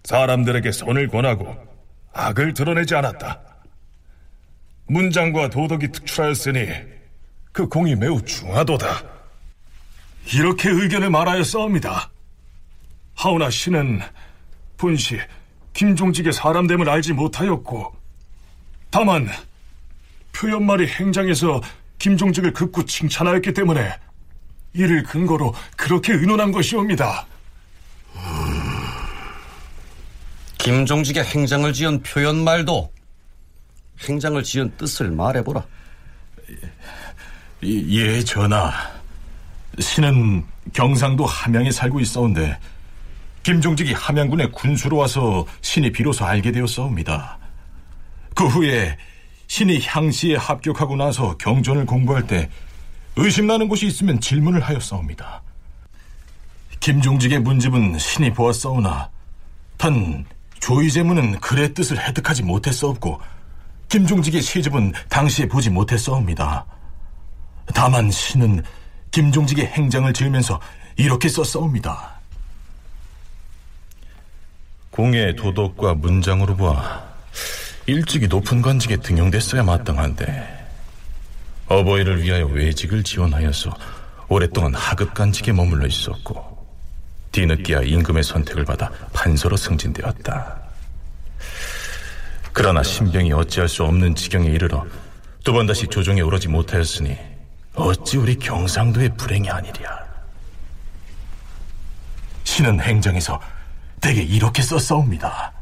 사람들에게 0.05 0.71
선을 0.71 1.09
권하고 1.09 1.68
악을 2.13 2.55
드러내지 2.55 2.95
않았다. 2.95 3.41
문장과 4.87 5.51
도덕이 5.51 5.93
특출하였으니 5.93 6.69
그 7.53 7.69
공이 7.69 7.95
매우 7.97 8.23
중하도다. 8.25 9.03
이렇게 10.35 10.71
의견을 10.71 11.11
말하였사옵니다. 11.11 12.11
하오나 13.15 13.51
신은 13.51 14.01
분시 14.77 15.19
김종직의 15.73 16.33
사람됨을 16.33 16.89
알지 16.89 17.13
못하였고 17.13 17.95
다만 18.91 19.29
표현말이 20.33 20.87
행장에서 20.87 21.61
김종직을 21.99 22.53
극구 22.53 22.87
칭찬하였기 22.87 23.53
때문에 23.53 23.93
이를 24.73 25.03
근거로 25.03 25.55
그렇게 25.77 26.13
의논한 26.13 26.53
것이옵니다. 26.53 27.27
음, 28.15 28.58
김종직의 30.59 31.25
행장을 31.25 31.73
지은 31.73 32.03
표현 32.03 32.45
말도 32.45 32.93
행장을 34.07 34.43
지은 34.43 34.77
뜻을 34.77 35.11
말해보라. 35.11 35.65
예, 37.63 38.23
전하. 38.25 38.73
신은 39.79 40.45
경상도 40.73 41.25
함양에 41.25 41.71
살고 41.71 42.01
있어온데 42.01 42.59
김종직이 43.43 43.93
함양군의 43.93 44.53
군수로 44.53 44.97
와서 44.97 45.47
신이 45.63 45.93
비로소 45.93 46.25
알게 46.25 46.53
되었사옵니다. 46.53 47.39
그 48.35 48.47
후에 48.47 48.97
신이 49.47 49.81
향시에 49.85 50.37
합격하고 50.37 50.97
나서 50.97 51.37
경전을 51.39 51.87
공부할 51.87 52.27
때 52.27 52.51
의심나는 53.17 53.69
곳이 53.69 53.87
있으면 53.87 54.21
질문을 54.21 54.61
하였사옵니다. 54.61 55.43
김종직의 56.81 57.41
문집은 57.41 57.99
신이 57.99 58.33
보았사오나 58.33 59.11
단 59.77 60.25
조의제문은 60.61 61.41
글의 61.41 61.75
뜻을 61.75 61.99
획득하지 61.99 62.43
못했사옵고 62.43 63.21
김종직의 63.89 64.43
시집은 64.43 64.93
당시에 65.09 65.47
보지 65.47 65.71
못했사옵니다. 65.71 66.67
다만 67.75 68.11
신은 68.11 68.63
김종직의 69.11 69.67
행장을 69.67 70.13
지으면서 70.13 70.61
이렇게 70.97 71.29
썼사옵니다. 71.29 72.19
공의 74.91 75.37
도덕과 75.37 75.95
문장으로 75.95 76.57
보아 76.57 77.09
일찍이 77.87 78.27
높은 78.27 78.61
관직에 78.61 78.97
등용됐어야 78.97 79.63
마땅한데 79.63 80.59
어버이를 81.69 82.23
위하여 82.23 82.47
외직을 82.47 83.05
지원하여서 83.05 83.75
오랫동안 84.29 84.75
하급 84.75 85.15
관직에 85.15 85.53
머물러 85.53 85.87
있었고 85.87 86.48
뒤늦게야 87.39 87.83
임금의 87.83 88.25
선택을 88.25 88.65
받아 88.65 88.91
판서로 89.13 89.57
승진되었다. 89.57 90.57
그러나 92.53 92.83
신병이 92.83 93.33
어찌할 93.33 93.69
수 93.69 93.85
없는 93.85 94.17
지경에 94.17 94.49
이르러 94.49 94.85
두 95.45 95.53
번 95.53 95.67
다시 95.67 95.87
조정에 95.87 96.21
오르지 96.21 96.49
못하였으니 96.49 97.17
어찌 97.75 98.17
우리 98.17 98.35
경상도의 98.37 99.17
불행이 99.17 99.49
아니랴. 99.49 100.07
신은 102.43 102.81
행정에서 102.81 103.41
대개 104.01 104.21
이렇게 104.21 104.61
썼사옵니다. 104.61 105.53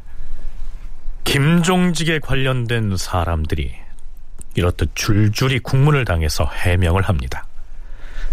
김종직에 1.25 2.21
관련된 2.21 2.97
사람들이 2.97 3.75
이렇듯 4.55 4.93
줄줄이 4.95 5.59
국문을 5.59 6.07
당해서 6.07 6.47
해명을 6.47 7.03
합니다. 7.03 7.47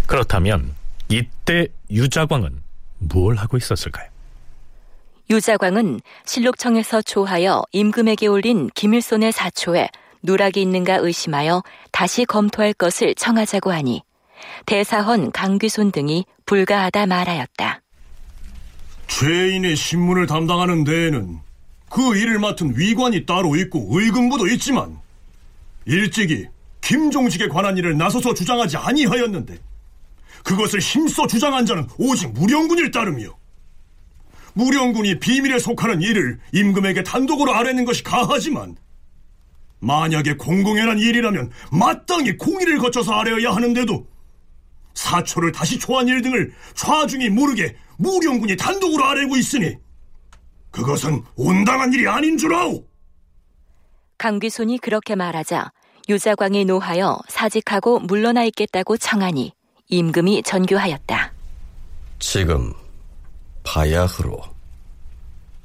그렇다면 0.06 0.74
이때 1.08 1.68
유자광은 1.90 2.63
뭘 2.98 3.36
하고 3.36 3.56
있었을까요? 3.56 4.08
유자광은 5.30 6.00
실록청에서 6.26 7.02
조하여 7.02 7.62
임금에게 7.72 8.26
올린 8.26 8.68
김일손의 8.74 9.32
사초에 9.32 9.88
누락이 10.22 10.60
있는가 10.60 10.96
의심하여 10.96 11.62
다시 11.92 12.24
검토할 12.24 12.72
것을 12.74 13.14
청하자고 13.14 13.72
하니 13.72 14.02
대사헌 14.66 15.32
강귀손 15.32 15.92
등이 15.92 16.26
불가하다 16.46 17.06
말하였다. 17.06 17.80
죄인의 19.06 19.76
신문을 19.76 20.26
담당하는 20.26 20.84
데에는 20.84 21.38
그 21.90 22.16
일을 22.16 22.38
맡은 22.38 22.76
위관이 22.76 23.26
따로 23.26 23.54
있고 23.56 23.86
의금부도 23.90 24.48
있지만 24.48 24.98
일찍이 25.86 26.46
김종식에 26.80 27.48
관한 27.48 27.76
일을 27.76 27.96
나서서 27.96 28.34
주장하지 28.34 28.76
아니하였는데 28.76 29.58
그것을 30.44 30.78
힘써 30.78 31.26
주장한 31.26 31.66
자는 31.66 31.88
오직 31.98 32.32
무령군일 32.32 32.90
따름이요. 32.92 33.36
무령군이 34.52 35.18
비밀에 35.18 35.58
속하는 35.58 36.00
일을 36.00 36.38
임금에게 36.52 37.02
단독으로 37.02 37.52
아뢰는 37.52 37.84
것이 37.84 38.04
가하지만 38.04 38.76
만약에 39.80 40.36
공공연한 40.36 40.98
일이라면 40.98 41.50
마땅히 41.72 42.36
공의를 42.36 42.78
거쳐서 42.78 43.12
아뢰어야 43.12 43.50
하는데도 43.54 44.06
사초를 44.94 45.50
다시 45.50 45.78
초한 45.78 46.06
일 46.06 46.22
등을 46.22 46.52
좌중이 46.74 47.30
모르게 47.30 47.76
무령군이 47.98 48.56
단독으로 48.56 49.04
아뢰고 49.04 49.36
있으니 49.36 49.76
그것은 50.70 51.22
온당한 51.36 51.92
일이 51.92 52.06
아닌 52.06 52.38
줄 52.38 52.54
아오. 52.54 52.84
강귀손이 54.18 54.78
그렇게 54.78 55.14
말하자 55.14 55.72
유자광이 56.08 56.64
노하여 56.64 57.18
사직하고 57.28 58.00
물러나 58.00 58.44
있겠다고 58.44 58.96
청하니 58.96 59.52
임금이 59.88 60.42
전교하였다. 60.44 61.32
지금 62.18 62.72
바야흐로 63.64 64.40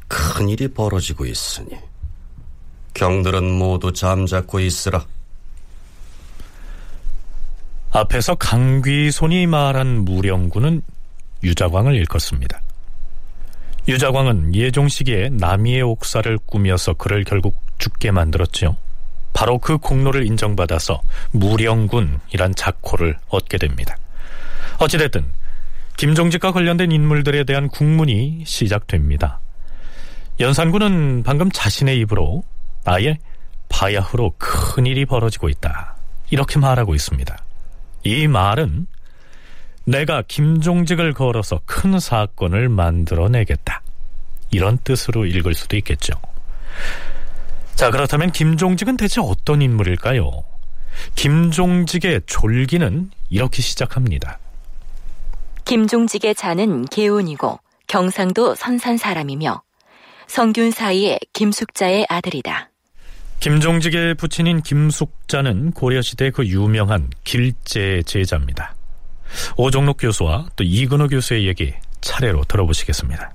큰일이 0.07 0.67
벌어지고 0.67 1.25
있으니 1.25 1.69
경들은 2.93 3.49
모두 3.49 3.93
잠자코 3.93 4.59
있으라. 4.59 5.05
앞에서 7.91 8.35
강귀손이 8.35 9.47
말한 9.47 10.03
무령군은 10.05 10.81
유자광을 11.43 11.95
일컫습니다. 11.95 12.61
유자광은 13.87 14.53
예종 14.53 14.89
시기에 14.89 15.29
남이의 15.29 15.81
옥사를 15.81 16.37
꾸며서 16.45 16.93
그를 16.93 17.23
결국 17.23 17.55
죽게 17.77 18.11
만들었지요. 18.11 18.75
바로 19.33 19.57
그 19.57 19.77
공로를 19.77 20.27
인정받아서 20.27 21.01
무령군이란 21.31 22.53
작호를 22.55 23.17
얻게 23.29 23.57
됩니다. 23.57 23.95
어찌됐든 24.79 25.25
김종직과 25.97 26.51
관련된 26.53 26.91
인물들에 26.91 27.43
대한 27.43 27.67
국문이 27.67 28.43
시작됩니다. 28.45 29.39
연산군은 30.39 31.23
방금 31.23 31.51
자신의 31.51 31.99
입으로 31.99 32.43
아예 32.85 33.19
바야흐로 33.67 34.35
큰일이 34.37 35.05
벌어지고 35.05 35.49
있다. 35.49 35.95
이렇게 36.29 36.59
말하고 36.59 36.95
있습니다. 36.95 37.37
이 38.05 38.27
말은 38.27 38.87
내가 39.83 40.23
김종직을 40.27 41.13
걸어서 41.13 41.59
큰 41.65 41.99
사건을 41.99 42.69
만들어내겠다. 42.69 43.81
이런 44.51 44.77
뜻으로 44.83 45.25
읽을 45.25 45.53
수도 45.53 45.75
있겠죠. 45.77 46.13
자, 47.75 47.91
그렇다면 47.91 48.31
김종직은 48.31 48.97
대체 48.97 49.19
어떤 49.21 49.61
인물일까요? 49.61 50.43
김종직의 51.15 52.21
졸기는 52.25 53.11
이렇게 53.29 53.61
시작합니다. 53.61 54.39
김종직의 55.69 56.33
자는 56.33 56.83
개운이고 56.85 57.59
경상도 57.85 58.55
선산 58.55 58.97
사람이며 58.97 59.61
성균 60.25 60.71
사이의 60.71 61.19
김숙자의 61.31 62.07
아들이다. 62.09 62.71
김종직의 63.39 64.15
부친인 64.15 64.63
김숙자는 64.63 65.73
고려시대 65.73 66.31
그 66.31 66.47
유명한 66.47 67.11
길제 67.23 68.01
제자입니다. 68.07 68.73
오종록 69.57 69.97
교수와 69.99 70.47
또 70.55 70.63
이근호 70.63 71.07
교수의 71.07 71.45
얘기 71.45 71.75
차례로 72.01 72.45
들어보시겠습니다. 72.45 73.31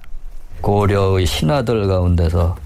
고려의 0.61 1.27
신하들 1.27 1.87
가운데서 1.87 2.57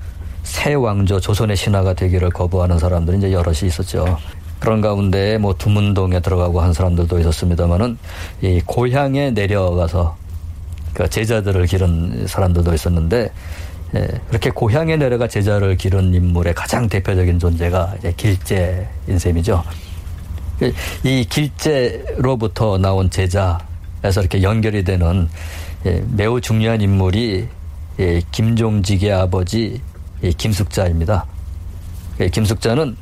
새 0.45 0.73
왕조 0.73 1.21
조선의 1.21 1.59
신하가 1.59 1.93
되기를 1.93 2.31
거부하는 2.31 2.79
사람들이 2.79 3.19
이제 3.19 3.33
여럿이 3.33 3.67
있었죠. 3.67 4.17
그런 4.61 4.81
가운데 4.81 5.39
뭐 5.39 5.55
두문동에 5.55 6.21
들어가고 6.21 6.61
한 6.61 6.73
사람들도 6.73 7.19
있었습니다만은 7.21 7.99
이 8.43 8.61
고향에 8.65 9.31
내려가서 9.31 10.17
그 10.95 11.09
제자들을 11.09 11.67
기른 11.67 12.27
사람들도 12.27 12.75
있었는데 12.75 13.31
예, 13.95 14.09
그렇게 14.29 14.51
고향에 14.51 14.97
내려가 14.97 15.27
제자를 15.29 15.77
기른 15.77 16.13
인물의 16.13 16.55
가장 16.55 16.89
대표적인 16.89 17.39
존재가 17.39 17.95
이제 17.99 18.13
길제 18.17 18.89
인 19.07 19.19
셈이죠. 19.19 19.63
이 21.05 21.25
길제로부터 21.25 22.79
나온 22.79 23.09
제자에서 23.09 24.21
이렇게 24.21 24.43
연결이 24.43 24.85
되는 24.85 25.29
예, 25.87 26.03
매우 26.11 26.41
중요한 26.41 26.81
인물이 26.81 27.47
예, 28.01 28.21
김종직의 28.33 29.13
아버지 29.13 29.81
예, 30.23 30.31
김숙자입니다. 30.33 31.25
예, 32.21 32.29
김숙자는 32.29 32.97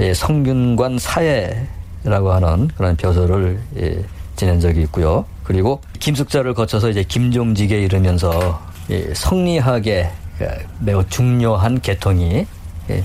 예, 0.00 0.14
성균관 0.14 0.98
사회라고 0.98 2.32
하는 2.32 2.68
그런 2.76 2.96
벼슬을 2.96 3.60
예, 3.78 4.02
지낸 4.36 4.60
적이 4.60 4.82
있고요. 4.82 5.24
그리고 5.44 5.80
김숙자를 5.98 6.54
거쳐서 6.54 6.90
이제 6.90 7.02
김종직에 7.02 7.80
이르면서 7.80 8.60
예, 8.90 9.12
성리학의 9.14 10.10
그 10.38 10.48
매우 10.80 11.04
중요한 11.08 11.80
계통이 11.80 12.46
예, 12.90 13.04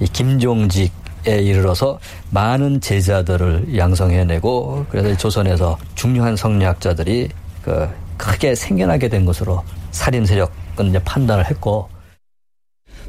이 0.00 0.06
김종직에 0.06 0.90
이르러서 1.26 1.98
많은 2.30 2.80
제자들을 2.80 3.76
양성해내고 3.76 4.86
그래서 4.90 5.16
조선에서 5.16 5.78
중요한 5.94 6.36
성리학자들이 6.36 7.28
그 7.62 7.88
크게 8.16 8.54
생겨나게 8.54 9.08
된 9.08 9.24
것으로 9.24 9.62
살인 9.90 10.26
세력은 10.26 10.88
이제 10.88 10.98
판단을 11.04 11.46
했고 11.46 11.88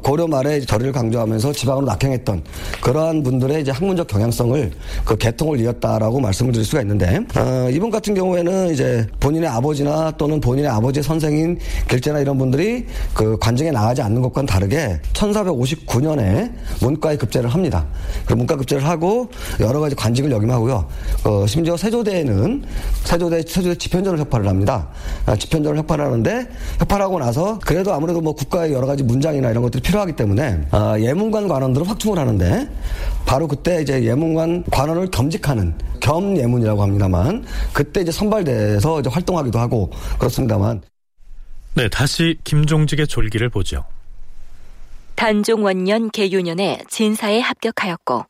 고려 0.06 0.28
말에 0.28 0.60
절을 0.60 0.92
강조하면서 0.92 1.52
지방으로 1.52 1.84
낙향했던 1.84 2.44
그러한 2.80 3.24
분들의 3.24 3.62
이제 3.62 3.72
학문적 3.72 4.06
경향성을 4.06 4.70
그 5.04 5.16
계통을 5.16 5.58
이었다라고 5.58 6.20
말씀을 6.20 6.52
드릴 6.52 6.64
수가 6.64 6.80
있는데 6.82 7.18
어, 7.34 7.68
이분 7.72 7.90
같은 7.90 8.14
경우에는 8.14 8.72
이제 8.72 9.04
본인의 9.18 9.48
아버지나 9.48 10.12
또는 10.12 10.40
본인의 10.40 10.70
아버지의 10.70 11.02
선생인 11.02 11.58
길제나 11.88 12.20
이런 12.20 12.38
분들이 12.38 12.86
그 13.14 13.36
관정에 13.38 13.72
나가지 13.72 14.00
않는 14.00 14.22
것과는 14.22 14.46
다르게 14.46 15.00
1459년에 15.12 16.52
문과에 16.80 17.16
급제를 17.16 17.50
합니다. 17.50 17.84
그 18.26 18.34
문과 18.34 18.54
급제를 18.54 18.86
하고 18.86 19.28
여러 19.58 19.80
가지 19.80 19.96
관직을 19.96 20.30
역임하고요. 20.30 20.86
어, 21.24 21.46
심지어 21.48 21.76
세조대에는 21.76 22.62
세조대 23.02 23.42
세조대 23.42 23.74
집현전을 23.74 24.20
협파를 24.20 24.46
합니다. 24.46 24.88
아, 25.26 25.34
집현전을 25.34 25.78
협파를 25.78 26.04
하는데 26.04 26.46
협파하고 26.78 27.18
나서 27.18 27.58
그래도 27.64 27.92
아무래도 27.92 28.20
뭐 28.20 28.36
국가의 28.36 28.72
여러 28.72 28.86
가지 28.86 29.02
문장이나 29.02 29.50
이런 29.50 29.64
것들이 29.64 29.82
필요 29.82 29.95
하기 30.00 30.14
때문에 30.14 30.66
아, 30.70 30.96
예문관 30.98 31.48
관원들을 31.48 31.88
확충을 31.88 32.18
하는데 32.18 32.68
바로 33.24 33.48
그때 33.48 33.82
이제 33.82 34.04
예문관 34.04 34.64
관원을 34.70 35.10
겸직하는 35.10 35.74
겸 36.00 36.36
예문이라고 36.36 36.82
합니다만 36.82 37.44
그때 37.72 38.02
이제 38.02 38.12
선발돼서 38.12 39.00
이제 39.00 39.10
활동하기도 39.10 39.58
하고 39.58 39.90
그렇습니다만 40.18 40.82
네, 41.74 41.88
다시 41.88 42.38
김종직의 42.44 43.06
졸기를 43.06 43.50
보죠. 43.50 43.84
단종 45.14 45.64
원년 45.64 46.10
개유년에 46.10 46.82
진사에 46.88 47.40
합격하였고 47.40 48.24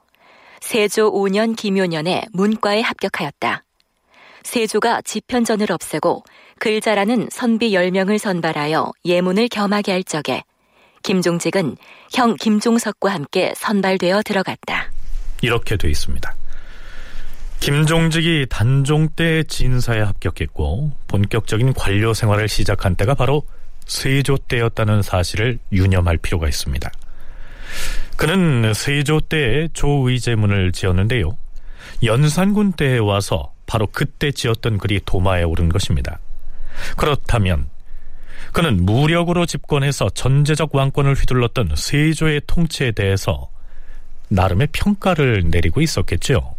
세조 0.61 1.13
5년 1.13 1.57
김효년에 1.57 2.25
문과에 2.33 2.81
합격하였다. 2.81 3.65
세조가 4.43 5.03
지편전을 5.03 5.71
없애고 5.71 6.25
글자라는 6.59 7.29
선비 7.31 7.71
10명을 7.73 8.19
선발하여 8.19 8.93
예문을 9.05 9.49
겸하게 9.49 9.93
할 9.93 10.05
적에 10.05 10.43
김종직은 11.07 11.77
형 12.13 12.35
김종석과 12.35 13.13
함께 13.13 13.55
선발되어 13.57 14.23
들어갔다. 14.23 14.91
이렇게 15.41 15.77
돼 15.77 15.89
있습니다. 15.89 16.35
김종직이 17.61 18.47
단종 18.51 19.09
때 19.11 19.45
진사에 19.45 20.01
합격했고 20.01 20.91
본격적인 21.07 21.75
관료 21.75 22.13
생활을 22.13 22.49
시작한 22.49 22.97
때가 22.97 23.15
바로 23.15 23.47
세조 23.87 24.39
때였다는 24.49 25.03
사실을 25.03 25.61
유념할 25.71 26.17
필요가 26.17 26.49
있습니다. 26.49 26.91
그는 28.17 28.75
세조 28.75 29.21
때에 29.21 29.69
조의제문을 29.75 30.73
지었는데요. 30.73 31.39
연산군 32.03 32.73
때에 32.73 32.99
와서 32.99 33.53
바로 33.67 33.87
그때 33.87 34.33
지었던 34.33 34.79
글이 34.79 35.03
도마에 35.07 35.45
오른 35.45 35.69
것입니다. 35.69 36.19
그렇다면 36.97 37.69
그는 38.53 38.85
무력으로 38.85 39.47
집권해서 39.47 40.09
전제적 40.11 40.75
왕권을 40.75 41.15
휘둘렀던 41.15 41.73
세조의 41.75 42.43
통치에 42.47 42.93
대해서 42.93 43.49
나름의 44.29 44.69
평가를 44.73 45.45
내리고 45.51 45.81
있었겠죠. 45.81 46.55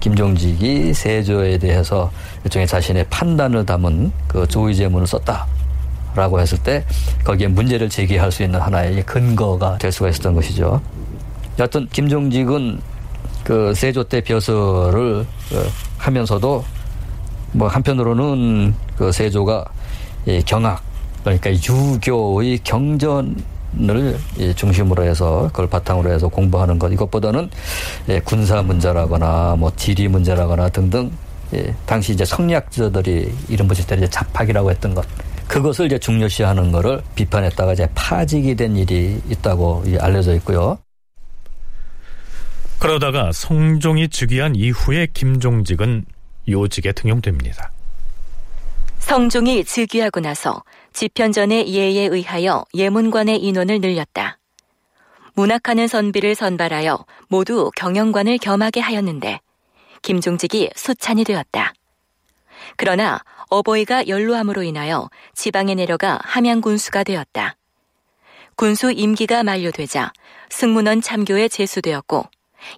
김종직이 0.00 0.94
세조에 0.94 1.58
대해서 1.58 2.10
일종의 2.44 2.66
자신의 2.66 3.06
판단을 3.10 3.66
담은 3.66 4.12
그 4.26 4.46
조의제문을 4.46 5.06
썼다 5.06 5.46
라고 6.14 6.40
했을 6.40 6.58
때 6.58 6.84
거기에 7.24 7.46
문제를 7.48 7.88
제기할 7.88 8.32
수 8.32 8.42
있는 8.42 8.60
하나의 8.60 9.04
근거가 9.04 9.78
될 9.78 9.92
수가 9.92 10.08
있었던 10.08 10.34
것이죠. 10.34 10.80
여하튼 11.58 11.86
김종직은 11.88 12.80
그 13.44 13.74
세조 13.74 14.04
때 14.04 14.20
벼슬을 14.20 15.26
그 15.48 15.70
하면서도 15.98 16.64
뭐 17.52 17.68
한편으로는 17.68 18.74
그 18.96 19.12
세조가 19.12 19.64
경악 20.46 20.82
그러니까 21.22 21.50
유교의 21.50 22.58
경전을 22.64 24.18
중심으로 24.56 25.04
해서 25.04 25.48
그걸 25.48 25.68
바탕으로 25.68 26.10
해서 26.10 26.28
공부하는 26.28 26.78
것 26.78 26.92
이것보다는 26.92 27.50
군사 28.24 28.62
문제라거나 28.62 29.56
뭐 29.58 29.72
지리 29.76 30.08
문제라거나 30.08 30.70
등등 30.70 31.10
당시 31.86 32.12
이제 32.12 32.24
성리학자들이 32.24 33.32
이름 33.48 33.68
붙일 33.68 33.86
때 33.86 33.96
이제 33.96 34.08
잡학이라고 34.08 34.70
했던 34.70 34.94
것 34.94 35.06
그것을 35.48 35.86
이제 35.86 35.98
중요시하는 35.98 36.70
것을 36.70 37.02
비판했다가 37.16 37.72
이제 37.72 37.88
파직이 37.94 38.54
된 38.54 38.76
일이 38.76 39.20
있다고 39.28 39.84
알려져 39.98 40.34
있고요. 40.36 40.78
그러다가 42.78 43.30
성종이 43.32 44.08
즉위한 44.08 44.54
이후에 44.54 45.08
김종직은 45.12 46.06
요직에 46.48 46.92
등용됩니다. 46.92 47.72
성종이 49.00 49.64
즉위하고 49.64 50.20
나서 50.20 50.62
집현전의 50.92 51.72
예에 51.72 52.06
의하여 52.06 52.64
예문관의 52.74 53.42
인원을 53.42 53.80
늘렸다. 53.80 54.38
문학하는 55.34 55.88
선비를 55.88 56.34
선발하여 56.34 57.04
모두 57.28 57.70
경영관을 57.76 58.38
겸하게 58.38 58.80
하였는데 58.80 59.40
김종직이 60.02 60.70
수찬이 60.74 61.24
되었다. 61.24 61.72
그러나 62.76 63.20
어버이가 63.48 64.08
연로함으로 64.08 64.62
인하여 64.62 65.08
지방에 65.34 65.74
내려가 65.74 66.18
함양 66.22 66.60
군수가 66.60 67.04
되었다. 67.04 67.56
군수 68.56 68.92
임기가 68.92 69.42
만료되자 69.42 70.12
승문원 70.50 71.00
참교에 71.00 71.48
제수되었고 71.48 72.24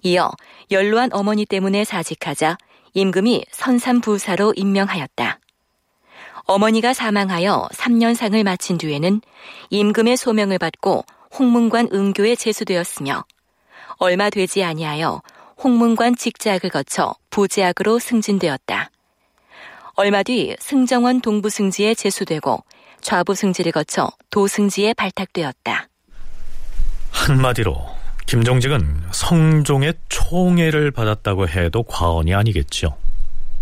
이어 0.03 0.31
연로한 0.71 1.09
어머니 1.11 1.45
때문에 1.45 1.83
사직하자 1.83 2.57
임금이 2.93 3.45
선삼부사로 3.51 4.53
임명하였다. 4.55 5.39
어머니가 6.45 6.93
사망하여 6.93 7.69
3년상을 7.73 8.43
마친 8.43 8.77
뒤에는 8.77 9.21
임금의 9.69 10.17
소명을 10.17 10.57
받고 10.59 11.05
홍문관 11.37 11.89
응교에 11.93 12.35
제수되었으며 12.35 13.23
얼마 13.97 14.29
되지 14.29 14.63
아니하여 14.63 15.21
홍문관 15.63 16.15
직작을 16.15 16.69
거쳐 16.69 17.15
부제학으로 17.29 17.99
승진되었다. 17.99 18.89
얼마 19.95 20.23
뒤 20.23 20.55
승정원 20.59 21.21
동부승지에 21.21 21.93
제수되고 21.95 22.63
좌부승지를 23.01 23.71
거쳐 23.71 24.09
도승지에 24.29 24.93
발탁되었다. 24.93 25.87
한마디로 27.11 27.75
김종직은 28.25 29.03
성종의 29.11 29.93
총애를 30.09 30.91
받았다고 30.91 31.47
해도 31.47 31.83
과언이 31.83 32.33
아니겠죠. 32.33 32.97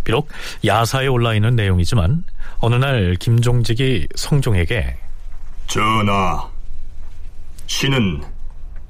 비록 0.04 0.30
야사에 0.66 1.08
올라 1.08 1.34
있는 1.34 1.56
내용이지만 1.56 2.24
어느 2.60 2.76
날 2.76 3.16
김종직이 3.16 4.08
성종에게 4.16 4.98
전하, 5.68 6.50
신은 7.68 8.24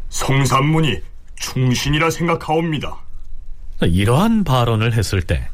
성산문이 0.10 1.00
충신이라 1.36 2.10
생각하옵니다. 2.10 2.98
이러한 3.82 4.44
발언을 4.44 4.94
했을 4.94 5.22
때 5.22 5.48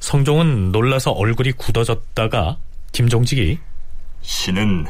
성종은 0.00 0.72
놀라서 0.72 1.12
얼굴이 1.12 1.52
굳어졌다가 1.52 2.58
김종직이 2.92 3.58
신은 4.22 4.86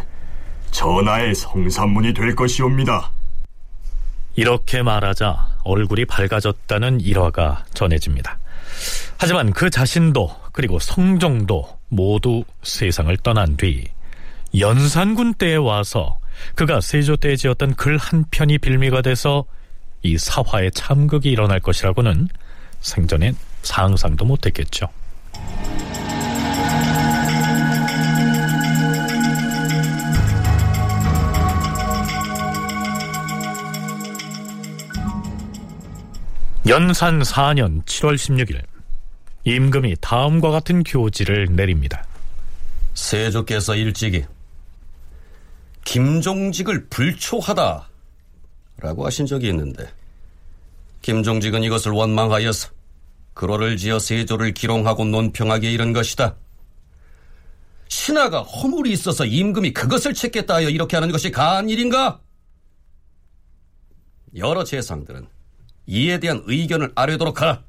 전하의 0.70 1.35
성산문이 1.35 2.14
될 2.14 2.35
것이옵니다. 2.35 3.11
이렇게 4.37 4.83
말하자 4.83 5.48
얼굴이 5.62 6.05
밝아졌다는 6.05 7.00
일화가 7.00 7.64
전해집니다. 7.72 8.38
하지만 9.19 9.53
그 9.53 9.71
자신도 9.71 10.35
그리고 10.53 10.79
성종도 10.79 11.79
모두 11.89 12.45
세상을 12.63 13.17
떠난 13.19 13.57
뒤 13.57 13.85
연산군 14.59 15.35
때에 15.35 15.57
와서 15.57 16.19
그가 16.55 16.81
세조 16.81 17.17
때 17.17 17.37
지었던 17.37 17.75
글 17.75 17.97
한 17.97 18.25
편이 18.31 18.59
빌미가 18.59 19.03
돼서 19.03 19.45
이 20.03 20.19
사화의 20.19 20.73
참극이 20.73 21.31
일어날 21.31 21.61
것이라고는 21.61 22.29
생전에 22.81 23.33
상상도 23.63 24.25
못했겠죠. 24.25 24.89
연산 36.66 37.20
4년 37.20 37.85
7월 37.85 38.14
16일 38.14 38.62
임금이 39.44 39.96
다음과 40.00 40.50
같은 40.50 40.83
교지를 40.83 41.48
내립니다. 41.50 42.07
세조께서 42.94 43.77
일찍이 43.77 44.24
김종직을 45.85 46.87
불초하다 46.88 47.90
라고 48.79 49.05
하신 49.05 49.27
적이 49.27 49.48
있는데 49.48 49.92
김종직은 51.03 51.62
이것을 51.64 51.92
원망하여서 51.92 52.70
글호를 53.35 53.77
지어 53.77 53.98
세조를 53.98 54.55
기롱하고 54.55 55.05
논평하게 55.05 55.70
이른 55.70 55.92
것이다. 55.92 56.37
신하가 57.88 58.40
허물이 58.40 58.90
있어서 58.92 59.27
임금이 59.27 59.74
그것을 59.74 60.14
찾겠다 60.14 60.55
하여 60.55 60.70
이렇게 60.70 60.96
하는 60.96 61.12
것이 61.12 61.31
가한 61.31 61.68
일인가? 61.68 62.22
여러 64.35 64.64
재상들은 64.64 65.34
이에 65.87 66.18
대한 66.18 66.42
의견을 66.47 66.92
아뢰도록 66.94 67.40
하라. 67.42 67.62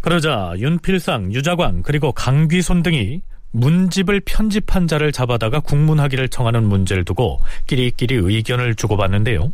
그러자 0.00 0.54
윤필상, 0.56 1.32
유자광 1.32 1.82
그리고 1.82 2.12
강귀손 2.12 2.82
등이 2.82 3.22
문집을 3.52 4.20
편집한 4.24 4.88
자를 4.88 5.12
잡아다가 5.12 5.60
국문하기를 5.60 6.28
청하는 6.28 6.64
문제를 6.64 7.04
두고 7.04 7.40
끼리끼리 7.66 8.14
의견을 8.14 8.74
주고받는데요. 8.74 9.52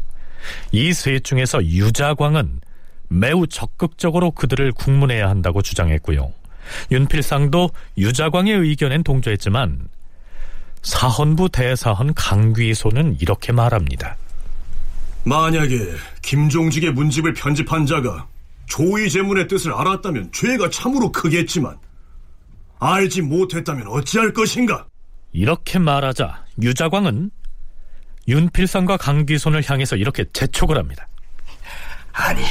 이 0.73 0.93
셋 0.93 1.25
중에서 1.25 1.65
유자광은 1.65 2.61
매우 3.09 3.47
적극적으로 3.47 4.31
그들을 4.31 4.73
국문해야 4.73 5.29
한다고 5.29 5.63
주장했고요. 5.63 6.33
윤필상도 6.93 7.71
유자광의 7.97 8.55
의견엔 8.55 9.03
동조했지만 9.03 9.89
사헌부 10.83 11.49
대사헌 11.49 12.15
강귀소는 12.15 13.17
이렇게 13.21 13.53
말합니다. 13.53 14.17
만약에 15.29 15.95
김종직의 16.23 16.93
문집을 16.93 17.35
편집한 17.35 17.85
자가 17.85 18.27
조의 18.67 19.11
제문의 19.11 19.47
뜻을 19.47 19.75
알았다면 19.75 20.33
죄가 20.33 20.71
참으로 20.71 21.13
크겠지만 21.13 21.77
알지 22.81 23.23
못했다면 23.23 23.89
어찌할 23.89 24.33
것인가? 24.33 24.87
이렇게 25.33 25.79
말하자 25.79 26.47
유자광은 26.63 27.31
윤필상과 28.27 28.97
강귀손을 28.97 29.69
향해서 29.69 29.97
이렇게 29.97 30.25
재촉을 30.33 30.79
합니다. 30.79 31.07
아니, 32.13 32.43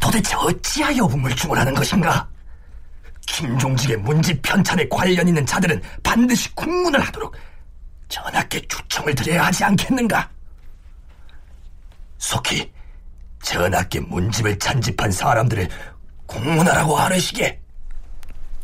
도대체 0.00 0.34
어찌하여 0.36 1.04
우물쭈물 1.04 1.58
하는 1.58 1.74
것인가? 1.74 2.26
김종직의 3.26 3.98
문집 3.98 4.40
편찬에 4.40 4.88
관련 4.88 5.28
있는 5.28 5.44
자들은 5.44 5.80
반드시 6.02 6.54
국문을 6.54 7.00
하도록 7.00 7.34
전하께 8.08 8.62
주청을 8.66 9.14
드려야 9.14 9.46
하지 9.46 9.64
않겠는가? 9.64 10.28
속히 12.22 12.70
전하께 13.42 13.98
문집을 13.98 14.56
찬집한 14.60 15.10
사람들을 15.10 15.68
공문하라고 16.26 16.96
하르시게. 16.96 17.60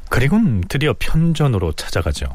그리고는 0.08 0.60
드디어 0.68 0.94
편전으로 0.96 1.72
찾아가죠. 1.72 2.26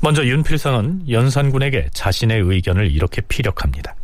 먼저 0.00 0.24
윤필상은 0.24 1.10
연산군에게 1.10 1.90
자신의 1.92 2.40
의견을 2.40 2.92
이렇게 2.92 3.20
피력합니다. 3.22 3.96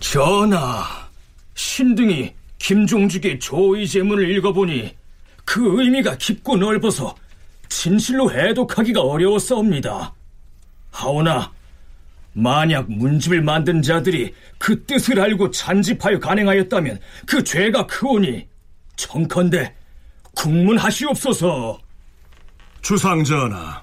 전하, 0.00 0.84
신등이 1.54 2.34
김종직의 2.58 3.38
조의 3.38 3.86
제문을 3.86 4.30
읽어보니 4.30 4.96
그 5.44 5.82
의미가 5.82 6.16
깊고 6.16 6.56
넓어서 6.56 7.14
진실로 7.68 8.32
해독하기가 8.32 9.02
어려웠사옵니다. 9.02 10.14
하오나 10.90 11.52
만약 12.32 12.90
문집을 12.90 13.42
만든 13.42 13.82
자들이 13.82 14.34
그 14.58 14.84
뜻을 14.84 15.20
알고 15.20 15.50
잔집하여 15.50 16.18
간행하였다면 16.18 16.98
그 17.26 17.44
죄가 17.44 17.86
크오니 17.86 18.46
청컨대 18.96 19.74
국문하시옵소서. 20.34 21.78
주상전하, 22.80 23.82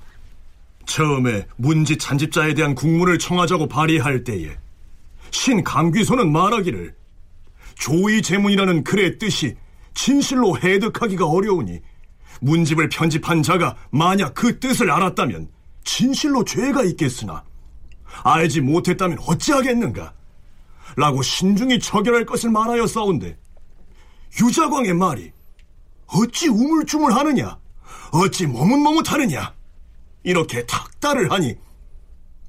처음에 0.86 1.46
문지 1.58 1.98
찬집자에 1.98 2.54
대한 2.54 2.74
국문을 2.76 3.20
청하자고 3.20 3.68
발의할 3.68 4.24
때에 4.24 4.58
신 5.32 5.64
강귀소는 5.64 6.32
말하기를 6.32 6.96
조의 7.76 8.22
제문이라는 8.24 8.84
글의 8.84 9.20
뜻이 9.20 9.56
진실로 9.94 10.58
해득하기가 10.58 11.26
어려우니 11.26 11.80
문집을 12.42 12.90
편집한 12.90 13.44
자가 13.44 13.76
만약 13.92 14.34
그 14.34 14.60
뜻을 14.60 14.90
알았다면 14.92 15.50
진실로 15.84 16.44
죄가 16.44 16.84
있겠으나 16.84 17.44
알지 18.24 18.62
못했다면 18.62 19.20
어찌하겠는가? 19.26 20.14
라고 20.96 21.22
신중히 21.22 21.80
처결할 21.80 22.26
것을 22.26 22.50
말하여 22.50 22.88
싸운데 22.88 23.38
유자광의 24.42 24.94
말이 24.94 25.32
어찌 26.08 26.48
우물쭈물하느냐? 26.48 27.58
어찌 28.12 28.48
머뭇머뭇하느냐? 28.48 29.54
이렇게 30.24 30.66
탁달을 30.66 31.32
하니 31.32 31.56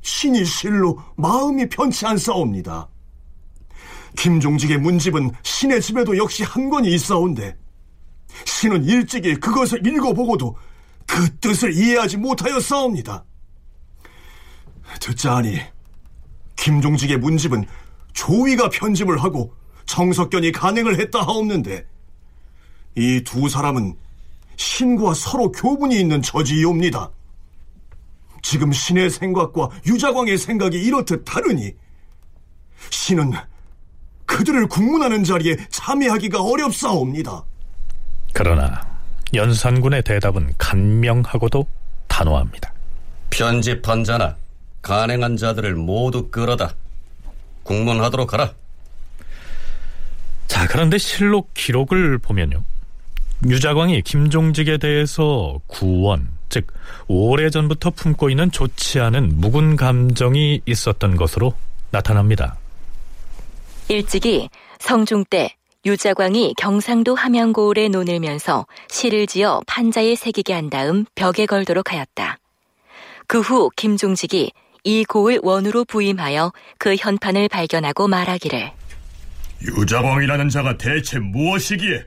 신이 0.03 0.45
실로 0.45 1.01
마음이 1.17 1.69
편치 1.69 2.07
않사옵니다. 2.07 2.89
김종직의 4.17 4.79
문집은 4.79 5.31
신의 5.43 5.81
집에도 5.81 6.17
역시 6.17 6.43
한 6.43 6.69
권이 6.69 6.93
있사온데 6.95 7.57
신은 8.45 8.85
일찍이 8.85 9.37
그것을 9.37 9.87
읽어보고도 9.87 10.57
그 11.07 11.37
뜻을 11.39 11.73
이해하지 11.75 12.17
못하여 12.17 12.61
싸웁니다. 12.61 13.25
듣자하니 15.01 15.61
김종직의 16.57 17.19
문집은 17.19 17.65
조위가 18.13 18.71
편집을 18.71 19.23
하고 19.23 19.55
정석견이 19.87 20.53
간행을 20.53 21.01
했다 21.01 21.21
하옵는데 21.21 21.87
이 22.97 23.23
두 23.25 23.49
사람은 23.49 23.97
신과 24.57 25.15
서로 25.15 25.51
교분이 25.53 25.99
있는 25.99 26.21
처지이옵니다. 26.21 27.11
지금 28.43 28.73
신의 28.73 29.11
생각과 29.11 29.69
유자광의 29.87 30.37
생각이 30.39 30.77
이렇듯 30.79 31.25
다르니 31.25 31.73
신은 32.91 33.33
그들을 34.27 34.67
국문하는 34.69 35.25
자리에 35.25 35.57
참여하기가 35.71 36.43
어렵사옵니다. 36.43 37.45
그러나 38.33 38.81
연산군의 39.35 40.03
대답은 40.03 40.53
간명하고도 40.59 41.67
단호합니다. 42.09 42.73
편집한 43.31 44.05
자나 44.05 44.37
간행한 44.83 45.37
자들을 45.37 45.75
모두 45.75 46.29
끌어다 46.31 46.75
국문하도록 47.63 48.33
하라. 48.33 48.53
자, 50.47 50.67
그런데 50.67 50.99
실록 50.99 51.55
기록을 51.55 52.19
보면요. 52.19 52.65
유자광이 53.47 54.03
김종직에 54.03 54.79
대해서 54.79 55.61
구원, 55.67 56.29
즉 56.49 56.67
오래전부터 57.09 57.91
품고 57.91 58.29
있는 58.31 58.51
좋지 58.51 59.01
않은 59.01 59.41
묵은 59.41 59.77
감정이 59.77 60.61
있었던 60.67 61.17
것으로 61.17 61.55
나타납니다. 61.91 62.57
일찍이 63.89 64.49
성중 64.79 65.25
때 65.31 65.55
유자광이 65.87 66.55
경상도 66.59 67.15
함양고을에 67.15 67.89
논을 67.89 68.21
면서 68.21 68.67
시를 68.89 69.27
지어 69.27 69.63
판자에 69.67 70.15
새기게 70.15 70.53
한 70.53 70.69
다음 70.69 71.07
벽에 71.15 71.47
걸도록 71.47 71.93
하였다. 71.93 72.39
그 73.27 73.41
후 73.41 73.71
김종직이 73.77 74.53
이 74.85 75.05
고을 75.05 75.41
원으로 75.43 75.85
부임하여 75.85 76.53
그 76.79 76.97
현판을 76.97 77.49
발견하고 77.49 78.09
말하기를 78.09 78.73
유자광이라는 79.63 80.49
자가 80.49 80.79
대체 80.79 81.19
무엇이기에 81.19 82.07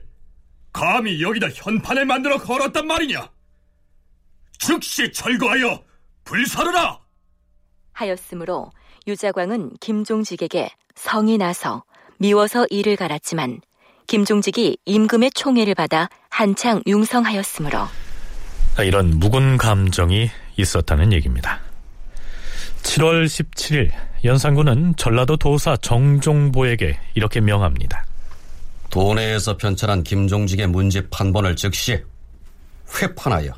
감히 0.72 1.22
여기다 1.22 1.48
현판을 1.54 2.04
만들어 2.04 2.38
걸었단 2.38 2.86
말이냐? 2.86 3.28
즉시 4.58 5.12
철거하여 5.12 5.82
불사르라! 6.24 6.98
하였으므로 7.92 8.72
유자광은 9.06 9.76
김종직에게 9.80 10.70
성이 10.96 11.38
나서 11.38 11.84
미워서 12.18 12.66
이를 12.70 12.96
갈았지만 12.96 13.60
김종직이 14.06 14.78
임금의 14.84 15.30
총애를 15.32 15.74
받아 15.74 16.08
한창 16.28 16.82
융성하였으므로 16.86 17.78
이런 18.80 19.18
묵은 19.20 19.56
감정이 19.56 20.30
있었다는 20.56 21.12
얘기입니다. 21.12 21.60
7월 22.84 23.24
17일 23.24 23.90
연산군은 24.24 24.94
전라도 24.96 25.36
도사 25.36 25.76
정종보에게 25.76 26.96
이렇게 27.14 27.40
명합니다. 27.40 28.06
도내에서 28.90 29.56
편찬한 29.56 30.04
김종직의 30.04 30.68
문집 30.68 31.10
판본을 31.10 31.56
즉시 31.56 32.00
회판하여 32.94 33.52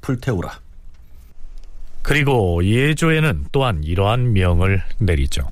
불태우라. 0.00 0.60
그리고 2.02 2.64
예조에는 2.64 3.46
또한 3.50 3.82
이러한 3.82 4.32
명을 4.32 4.82
내리죠. 4.98 5.50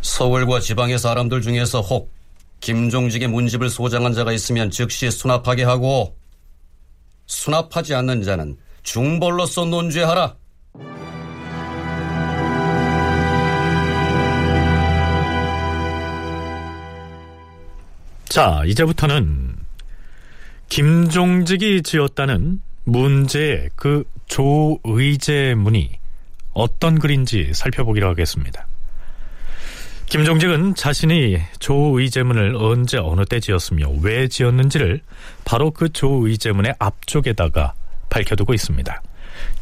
서울과 0.00 0.60
지방의 0.60 0.98
사람들 0.98 1.42
중에서 1.42 1.82
혹 1.82 2.12
김종직의 2.60 3.28
문집을 3.28 3.68
소장한 3.68 4.14
자가 4.14 4.32
있으면 4.32 4.70
즉시 4.70 5.10
수납하게 5.10 5.64
하고 5.64 6.16
수납하지 7.26 7.94
않는 7.94 8.22
자는 8.22 8.56
중벌로서 8.82 9.66
논죄하라. 9.66 10.36
자, 18.34 18.64
이제부터는 18.66 19.54
김종직이 20.68 21.84
지었다는 21.84 22.60
문제의 22.82 23.70
그 23.76 24.02
조의제 24.26 25.54
문이 25.54 25.92
어떤 26.52 26.98
글인지 26.98 27.52
살펴보기로 27.54 28.08
하겠습니다. 28.08 28.66
김종직은 30.06 30.74
자신이 30.74 31.38
조의제문을 31.60 32.56
언제 32.56 32.98
어느 32.98 33.24
때 33.24 33.38
지었으며 33.38 33.88
왜 34.02 34.26
지었는지를 34.26 35.00
바로 35.44 35.70
그 35.70 35.92
조의제문의 35.92 36.74
앞쪽에다가 36.80 37.74
밝혀두고 38.10 38.52
있습니다. 38.52 39.00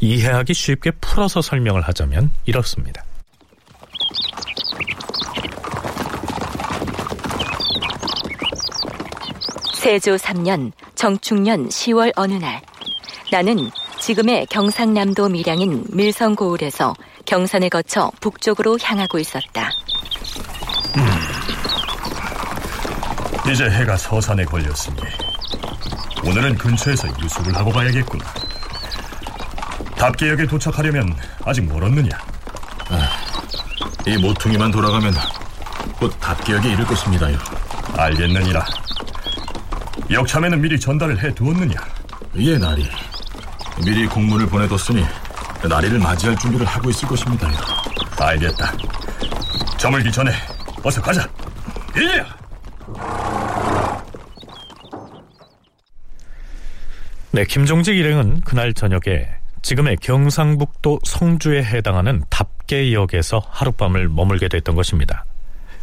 이해하기 0.00 0.54
쉽게 0.54 0.92
풀어서 0.92 1.42
설명을 1.42 1.82
하자면 1.82 2.30
이렇습니다. 2.46 3.04
세조 9.82 10.14
3년 10.14 10.70
정축년 10.94 11.68
10월 11.68 12.12
어느 12.14 12.34
날 12.34 12.62
나는 13.32 13.68
지금의 13.98 14.46
경상남도 14.46 15.28
밀양인 15.28 15.84
밀성고을에서 15.88 16.94
경산을 17.26 17.68
거쳐 17.68 18.12
북쪽으로 18.20 18.78
향하고 18.80 19.18
있었다. 19.18 19.70
음, 20.96 21.04
이제 23.50 23.68
해가 23.68 23.96
서산에 23.96 24.44
걸렸으니 24.44 24.98
오늘은 26.26 26.58
근처에서 26.58 27.08
유숙을 27.20 27.56
하고 27.56 27.72
가야겠구나. 27.72 28.24
답계역에 29.96 30.46
도착하려면 30.46 31.12
아직 31.44 31.62
멀었느냐? 31.62 32.16
아, 32.88 33.10
이 34.06 34.16
모퉁이만 34.16 34.70
돌아가면 34.70 35.12
곧 35.98 36.14
답계역에 36.20 36.70
이를 36.70 36.84
것입니다요. 36.84 37.36
알겠느니라. 37.96 38.64
역참에는 40.10 40.60
미리 40.60 40.78
전달을 40.78 41.22
해두었느냐? 41.22 41.74
예, 42.36 42.58
나리. 42.58 42.88
미리 43.84 44.06
공문을 44.06 44.46
보내뒀으니 44.46 45.04
나리를 45.68 45.98
맞이할 45.98 46.36
준비를 46.38 46.66
하고 46.66 46.90
있을 46.90 47.08
것입니다요. 47.08 47.52
알겠다. 48.20 48.72
저물기 49.78 50.10
전에 50.12 50.32
어서 50.82 51.00
가자. 51.00 51.28
예! 51.96 52.24
네, 57.32 57.44
김종직 57.44 57.96
일행은 57.96 58.42
그날 58.42 58.74
저녁에 58.74 59.28
지금의 59.62 59.96
경상북도 59.98 61.00
성주에 61.04 61.64
해당하는 61.64 62.22
답계역에서 62.28 63.42
하룻밤을 63.48 64.08
머물게 64.08 64.48
됐던 64.48 64.74
것입니다. 64.74 65.24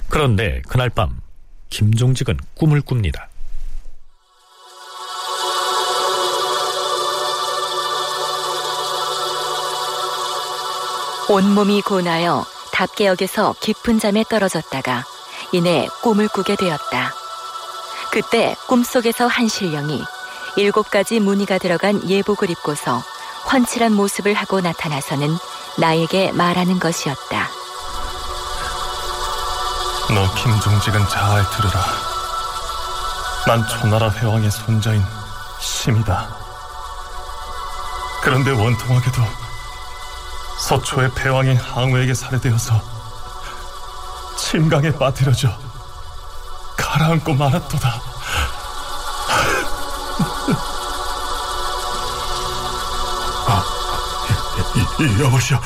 그런데 0.10 0.62
그날 0.68 0.90
밤 0.90 1.20
김종직은 1.70 2.38
꿈을 2.56 2.82
꿉니다. 2.82 3.29
온몸이 11.32 11.84
고나여 11.84 12.44
답계역에서 12.72 13.54
깊은 13.60 14.00
잠에 14.00 14.24
떨어졌다가 14.24 15.06
이내 15.52 15.88
꿈을 16.02 16.28
꾸게 16.28 16.56
되었다. 16.56 17.14
그때 18.12 18.56
꿈속에서 18.68 19.28
한 19.28 19.48
신령이 19.48 20.04
일곱 20.56 20.90
가지 20.90 21.20
무늬가 21.20 21.60
들어간 21.60 22.10
예복을 22.10 22.50
입고서 22.50 23.04
훤칠한 23.54 23.94
모습을 23.94 24.34
하고 24.34 24.60
나타나서는 24.60 25.38
나에게 25.78 26.32
말하는 26.32 26.80
것이었다. 26.80 27.48
너 30.10 30.34
김종직은 30.34 31.08
잘 31.10 31.48
들으라. 31.52 31.86
난 33.46 33.68
초나라 33.68 34.10
회왕의 34.10 34.50
손자인 34.50 35.04
심이다. 35.60 36.28
그런데 38.24 38.50
원통하게도 38.50 39.49
서초의 40.60 41.12
패왕이 41.16 41.56
항우에게 41.56 42.14
살해되어서 42.14 42.82
침강에 44.38 44.92
빠뜨려져 44.92 45.50
가라앉고 46.78 47.34
말았도다. 47.34 48.02
아, 53.48 53.64
여보시오. 55.22 55.60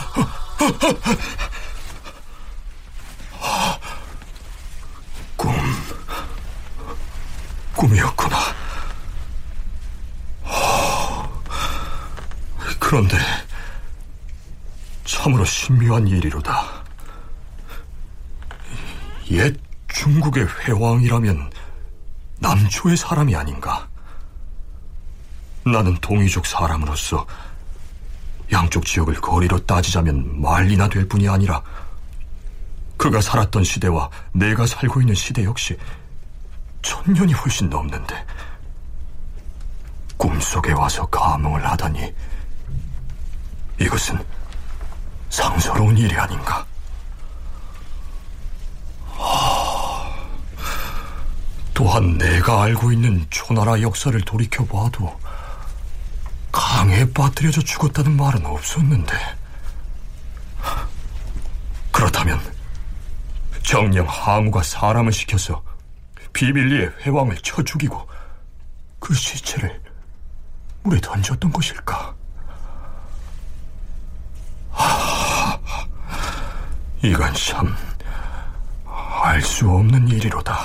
꿈, 5.36 5.54
꿈이었구나. 7.76 8.38
그런데 12.80 13.18
참으로 15.44 15.46
신묘한 15.46 16.08
일이로다. 16.08 16.84
옛 19.32 19.56
중국의 19.89 20.48
회왕이라면 20.48 21.52
남초의 22.39 22.98
사람이 22.98 23.36
아닌가? 23.36 23.88
나는 25.66 25.96
동이족 26.02 26.46
사람으로서 26.46 27.26
양쪽 28.52 28.86
지역을 28.86 29.16
거리로 29.16 29.60
따지자면 29.66 30.41
말리나 30.41 30.89
될 30.89 31.08
뿐이 31.08 31.30
아니라 31.30 31.62
그가 32.98 33.22
살았던 33.22 33.64
시대와 33.64 34.10
내가 34.34 34.66
살고 34.66 35.02
있는 35.02 35.16
시대 35.16 35.44
역시 35.44 35.78
천년이 36.82 37.34
훨씬 37.34 37.70
넘는데 37.70 38.26
꿈속에 40.18 40.74
와서 40.74 41.06
감흥을 41.08 41.66
하다니 41.66 42.14
이것은 43.80 44.32
상스러운 45.34 45.97
일이 45.97 46.15
아닌가? 46.15 46.63
또한 51.73 52.19
내가 52.19 52.61
알고 52.61 52.91
있는 52.91 53.25
초나라 53.31 53.81
역사를 53.81 54.19
돌이켜봐도 54.21 55.19
강에 56.51 57.11
빠뜨려져 57.13 57.61
죽었다는 57.61 58.15
말은 58.15 58.45
없었는데 58.45 59.17
그렇다면 61.91 62.39
정령 63.63 64.05
항우가 64.07 64.61
사람을 64.61 65.11
시켜서 65.11 65.63
비밀리에 66.34 66.91
회왕을 67.01 67.38
쳐 67.38 67.63
죽이고 67.63 68.07
그 68.99 69.15
시체를 69.15 69.81
물에 70.84 71.01
던졌던 71.01 71.51
것일까? 71.51 72.15
하, 74.73 75.59
이건 77.04 77.34
참 77.34 77.68
알 79.24 79.41
수 79.41 79.70
없는 79.70 80.08
일이로다. 80.10 80.58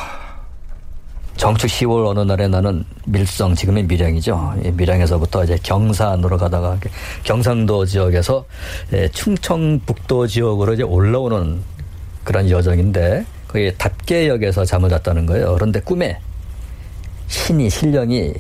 정축 1.37 1.71
10월 1.71 2.09
어느 2.09 2.21
날에 2.21 2.49
나는 2.49 2.85
밀성 3.07 3.55
지금의 3.55 3.85
밀양이죠. 3.85 4.55
밀양에서부터 4.73 5.45
이제 5.45 5.57
경산으로 5.63 6.37
가다가 6.37 6.77
경상도 7.23 7.87
지역에서 7.87 8.45
충청북도 9.13 10.27
지역으로 10.27 10.75
이제 10.75 10.83
올라오는 10.83 11.63
그런 12.25 12.51
여정인데 12.51 13.25
거기 13.47 13.73
답계역에서 13.79 14.65
잠을 14.65 14.91
잤다는 14.91 15.27
거예요. 15.27 15.55
그런데 15.55 15.81
꿈에 15.81 16.19
신이 17.29 17.71
신령이 17.71 18.35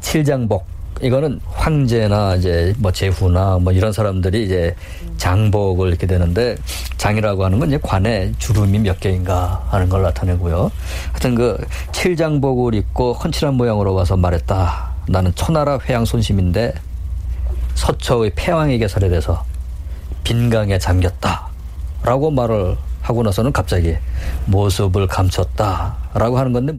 칠장복 0.00 0.64
이거는 1.02 1.40
황제나 1.46 2.36
이제 2.36 2.74
뭐 2.78 2.92
제후나 2.92 3.58
뭐 3.58 3.72
이런 3.72 3.92
사람들이 3.92 4.44
이제 4.44 4.74
장복을 5.16 5.88
이렇게 5.88 6.06
되는데 6.06 6.56
장이라고 6.96 7.44
하는 7.44 7.58
건 7.58 7.68
이제 7.68 7.78
관에 7.82 8.32
주름이 8.38 8.78
몇 8.78 9.00
개인가 9.00 9.64
하는 9.68 9.88
걸 9.88 10.02
나타내고요. 10.02 10.70
하여튼 11.12 11.34
그 11.34 11.66
칠장복을 11.92 12.74
입고 12.74 13.14
헌칠한 13.14 13.54
모양으로 13.54 13.94
와서 13.94 14.16
말했다. 14.16 14.94
나는 15.08 15.34
초나라 15.34 15.78
회양 15.78 16.04
손심인데 16.04 16.72
서초의 17.74 18.32
패왕에게 18.34 18.88
살해돼서 18.88 19.44
빈강에 20.22 20.78
잠겼다. 20.78 21.48
라고 22.02 22.30
말을 22.30 22.76
하고 23.02 23.22
나서는 23.22 23.52
갑자기 23.52 23.96
모습을 24.46 25.06
감췄다. 25.06 25.96
라고 26.14 26.38
하는 26.38 26.52
건데 26.52 26.74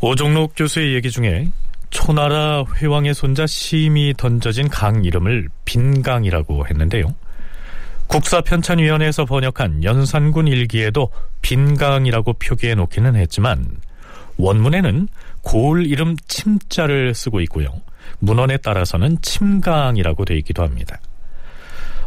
오종록 0.00 0.52
교수의 0.56 0.94
얘기 0.94 1.10
중에 1.10 1.50
초나라 1.90 2.64
회왕의 2.76 3.14
손자 3.14 3.46
심이 3.46 4.14
던져진 4.16 4.68
강 4.68 5.04
이름을 5.04 5.48
빈강이라고 5.64 6.66
했는데요. 6.66 7.14
국사편찬위원회에서 8.06 9.24
번역한 9.24 9.84
연산군 9.84 10.48
일기에도 10.48 11.10
빈강이라고 11.42 12.34
표기해 12.34 12.74
놓기는 12.74 13.14
했지만 13.16 13.76
원문에는 14.36 15.08
고을 15.42 15.86
이름 15.86 16.16
침자를 16.26 17.14
쓰고 17.14 17.40
있고요. 17.42 17.68
문헌에 18.18 18.58
따라서는 18.58 19.18
침강이라고 19.22 20.24
되어 20.24 20.36
있기도 20.38 20.62
합니다. 20.62 20.98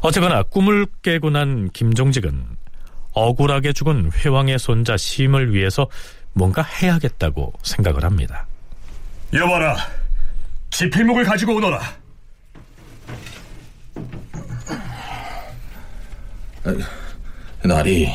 어쨌거나 0.02 0.44
꿈을 0.44 0.86
깨고 1.02 1.30
난 1.30 1.70
김종직은 1.72 2.44
억울하게 3.14 3.72
죽은 3.74 4.12
회왕의 4.12 4.60
손자 4.60 4.98
심을 4.98 5.54
위해서 5.54 5.88
뭔가 6.34 6.62
해야겠다고 6.62 7.54
생각을 7.64 8.04
합니다. 8.04 8.48
여봐라, 9.34 9.76
지필목을 10.70 11.24
가지고 11.24 11.56
오너라. 11.56 11.82
나리, 17.64 18.10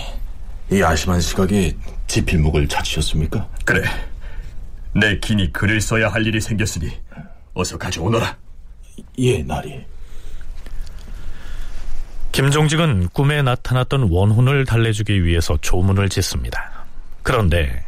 이 0.71 0.83
아심한 0.83 1.21
시각에 1.21 1.75
지필목을 2.07 2.69
찾으셨습니까? 2.69 3.49
그래. 3.64 3.83
내 4.95 5.19
긴이 5.19 5.53
글을 5.53 5.81
써야 5.81 6.09
할 6.09 6.25
일이 6.25 6.41
생겼으니 6.41 6.91
어서 7.53 7.77
가져오너라. 7.77 8.37
예, 9.19 9.43
나리. 9.43 9.85
김종직은 12.31 13.09
꿈에 13.09 13.43
나타났던 13.43 14.09
원혼을 14.11 14.64
달래주기 14.64 15.25
위해서 15.25 15.59
조문을 15.61 16.09
짓습니다. 16.09 16.85
그런데 17.25 17.88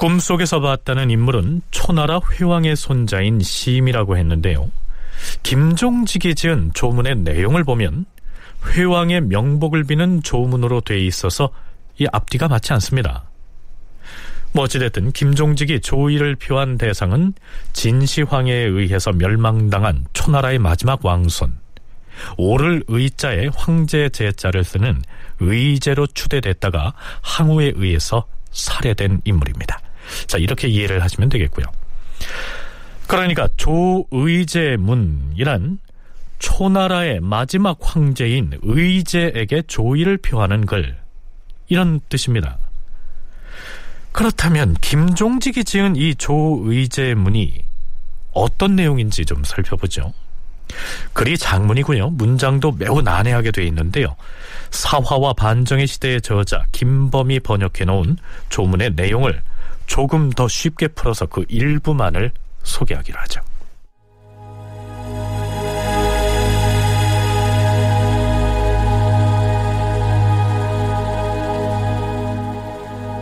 꿈속에서 0.00 0.60
봤다는 0.60 1.10
인물은 1.10 1.60
초나라 1.70 2.20
회왕의 2.32 2.74
손자인 2.74 3.38
심이라고 3.38 4.16
했는데요. 4.16 4.70
김종직이 5.42 6.34
지은 6.34 6.70
조문의 6.72 7.16
내용을 7.16 7.64
보면 7.64 8.06
회왕의 8.64 9.20
명복을 9.20 9.84
비는 9.84 10.22
조문으로 10.22 10.80
돼 10.80 10.98
있어서 11.04 11.50
이 11.98 12.06
앞뒤가 12.10 12.48
맞지 12.48 12.72
않습니다. 12.72 13.24
뭐 14.52 14.64
어찌됐든 14.64 15.12
김종직이 15.12 15.80
조의를 15.80 16.36
표한 16.36 16.78
대상은 16.78 17.34
진시황에 17.74 18.54
의해서 18.54 19.12
멸망당한 19.12 20.06
초나라의 20.14 20.60
마지막 20.60 21.04
왕손 21.04 21.52
오를 22.38 22.82
의자에 22.88 23.50
황제 23.54 24.08
제자를 24.08 24.64
쓰는 24.64 25.02
의제로 25.40 26.06
추대됐다가 26.06 26.94
항우에 27.20 27.72
의해서 27.76 28.24
살해된 28.50 29.20
인물입니다. 29.26 29.78
자 30.26 30.38
이렇게 30.38 30.68
이해를 30.68 31.02
하시면 31.02 31.28
되겠고요. 31.28 31.66
그러니까 33.06 33.48
조의제문이란 34.10 35.78
초나라의 36.38 37.20
마지막 37.20 37.78
황제인 37.80 38.58
의제에게 38.62 39.62
조의를 39.66 40.16
표하는 40.18 40.66
글 40.66 40.96
이런 41.68 42.00
뜻입니다. 42.08 42.58
그렇다면 44.12 44.74
김종직이 44.80 45.64
지은 45.64 45.96
이 45.96 46.14
조의제문이 46.14 47.62
어떤 48.32 48.76
내용인지 48.76 49.24
좀 49.24 49.44
살펴보죠. 49.44 50.12
글이 51.12 51.36
장문이고요. 51.36 52.10
문장도 52.10 52.72
매우 52.72 53.02
난해하게 53.02 53.50
되어 53.50 53.64
있는데요. 53.66 54.14
사화와 54.70 55.32
반정의 55.32 55.86
시대의 55.86 56.20
저자 56.22 56.64
김범이 56.72 57.40
번역해 57.40 57.84
놓은 57.86 58.16
조문의 58.48 58.92
내용을 58.94 59.42
조금 59.90 60.30
더 60.30 60.46
쉽게 60.46 60.86
풀어서 60.86 61.26
그 61.26 61.44
일부만을 61.48 62.30
소개하기로 62.62 63.18
하죠. 63.18 63.40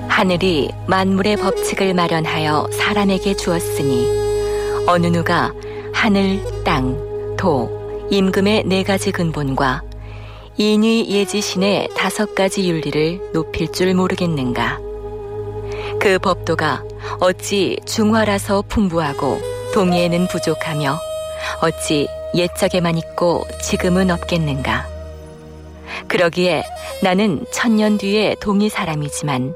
하늘이 0.08 0.70
만물의 0.86 1.38
법칙을 1.38 1.94
마련하여 1.94 2.68
사람에게 2.72 3.34
주었으니 3.34 4.06
어느 4.86 5.06
누가 5.06 5.50
하늘, 5.94 6.38
땅, 6.64 6.98
도, 7.38 8.06
임금의 8.10 8.64
네 8.66 8.82
가지 8.82 9.10
근본과 9.10 9.80
인위 10.58 11.08
예지신의 11.08 11.88
다섯 11.96 12.34
가지 12.34 12.68
윤리를 12.68 13.32
높일 13.32 13.72
줄 13.72 13.94
모르겠는가. 13.94 14.87
그 16.00 16.18
법도가 16.18 16.84
어찌 17.20 17.76
중화라서 17.84 18.62
풍부하고 18.68 19.40
동의에는 19.74 20.28
부족하며 20.28 20.98
어찌 21.60 22.08
옛적에만 22.34 22.96
있고 22.98 23.44
지금은 23.62 24.10
없겠는가. 24.10 24.86
그러기에 26.06 26.62
나는 27.02 27.44
천년 27.52 27.98
뒤에 27.98 28.36
동의 28.40 28.68
사람이지만 28.68 29.54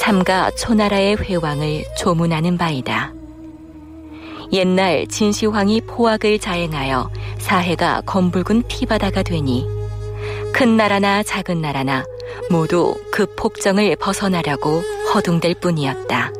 삼가 0.00 0.50
초나라의 0.52 1.16
회왕을 1.16 1.84
조문하는 1.98 2.56
바이다. 2.56 3.12
옛날 4.52 5.06
진시황이 5.08 5.80
포악을 5.82 6.38
자행하여 6.38 7.10
사해가 7.38 8.02
검붉은 8.06 8.62
피바다가 8.68 9.22
되니 9.22 9.75
큰 10.56 10.78
나라나 10.78 11.22
작은 11.22 11.60
나라나 11.60 12.06
모두 12.48 12.94
그 13.12 13.26
폭정을 13.36 13.94
벗어나려고 13.96 14.82
허둥댈 15.12 15.54
뿐이었다. 15.60 16.32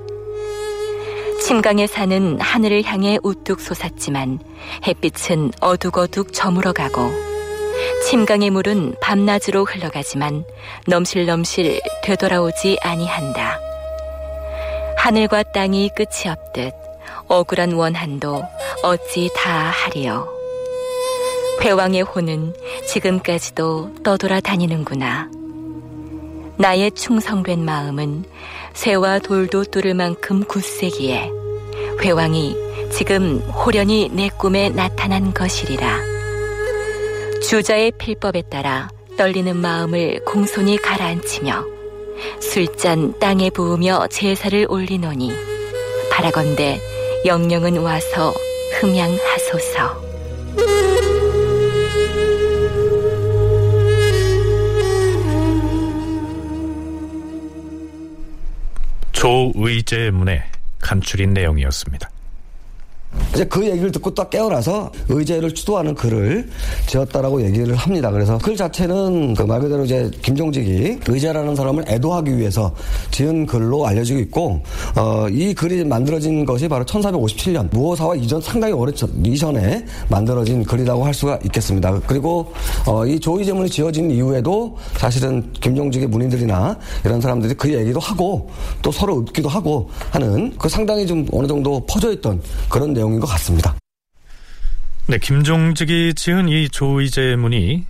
침강의 1.42 1.86
산은 1.86 2.40
하늘을 2.40 2.82
향해 2.84 3.18
우뚝 3.22 3.60
솟았지만 3.60 4.38
햇빛은 4.86 5.52
어둑어둑 5.60 6.32
저물어가고 6.32 7.10
침강의 8.06 8.48
물은 8.48 8.94
밤낮으로 9.02 9.66
흘러가지만 9.66 10.44
넘실넘실 10.86 11.82
되돌아오지 12.02 12.78
아니한다. 12.80 13.60
하늘과 14.96 15.42
땅이 15.52 15.90
끝이 15.94 16.32
없듯 16.32 16.72
억울한 17.28 17.74
원한도 17.74 18.42
어찌 18.82 19.28
다 19.36 19.50
하리요. 19.50 20.35
회왕의 21.62 22.02
호는 22.02 22.54
지금까지도 22.86 24.02
떠돌아 24.02 24.40
다니는구나. 24.40 25.28
나의 26.58 26.90
충성된 26.92 27.64
마음은 27.64 28.24
새와 28.72 29.18
돌도 29.18 29.64
뚫을 29.64 29.94
만큼 29.94 30.44
굳세기에 30.44 31.30
회왕이 32.00 32.56
지금 32.92 33.40
호련히 33.40 34.10
내 34.12 34.28
꿈에 34.28 34.68
나타난 34.70 35.34
것이리라. 35.34 36.00
주자의 37.42 37.92
필법에 37.92 38.42
따라 38.42 38.88
떨리는 39.16 39.56
마음을 39.56 40.20
공손히 40.24 40.76
가라앉히며 40.76 41.64
술잔 42.40 43.18
땅에 43.18 43.50
부으며 43.50 44.06
제사를 44.08 44.66
올리노니 44.68 45.32
바라건대 46.10 46.80
영령은 47.24 47.78
와서 47.78 48.32
흠양하소서. 48.80 50.05
조의제문의 59.26 60.40
간추린 60.78 61.34
내용이었습니다. 61.34 62.08
이제 63.36 63.44
그 63.44 63.66
얘기를 63.66 63.92
듣고 63.92 64.14
딱 64.14 64.30
깨어나서 64.30 64.90
의제를 65.10 65.52
추도하는 65.54 65.94
글을 65.94 66.48
지었다라고 66.86 67.42
얘기를 67.44 67.74
합니다. 67.76 68.10
그래서 68.10 68.38
글 68.38 68.56
자체는 68.56 69.34
그 69.34 69.46
말 69.46 69.60
그대로 69.60 69.84
이제 69.84 70.10
김종직이 70.22 70.98
의제라는 71.06 71.54
사람을 71.54 71.84
애도하기 71.86 72.36
위해서 72.36 72.74
지은 73.12 73.46
글로 73.46 73.86
알려지고 73.86 74.18
있고 74.20 74.60
어, 74.96 75.28
이 75.30 75.54
글이 75.54 75.84
만들어진 75.84 76.44
것이 76.44 76.66
바로 76.66 76.84
1457년 76.84 77.68
무호사와 77.72 78.16
이전 78.16 78.40
상당히 78.40 78.72
오래 78.72 78.92
이전에 79.24 79.84
만들어진 80.08 80.64
글이라고 80.64 81.04
할 81.04 81.14
수가 81.14 81.38
있겠습니다. 81.44 82.00
그리고 82.06 82.52
어, 82.86 83.06
이 83.06 83.20
조의 83.20 83.46
제문이 83.46 83.70
지어진 83.70 84.10
이후에도 84.10 84.76
사실은 84.96 85.52
김종직의 85.60 86.08
문인들이나 86.08 86.76
이런 87.04 87.20
사람들이 87.20 87.54
그 87.54 87.72
얘기도 87.72 88.00
하고 88.00 88.50
또 88.82 88.90
서로 88.90 89.20
읊기도 89.20 89.48
하고 89.48 89.88
하는 90.10 90.52
그 90.58 90.68
상당히 90.68 91.06
좀 91.06 91.26
어느 91.32 91.46
정도 91.46 91.84
퍼져 91.86 92.12
있던 92.12 92.40
그런 92.68 92.92
내용인 92.92 93.20
것 93.20 93.25
같습니다. 93.26 93.74
네, 95.06 95.18
김종직이 95.18 96.14
지은 96.14 96.48
이 96.48 96.68
조의제문이 96.68 97.86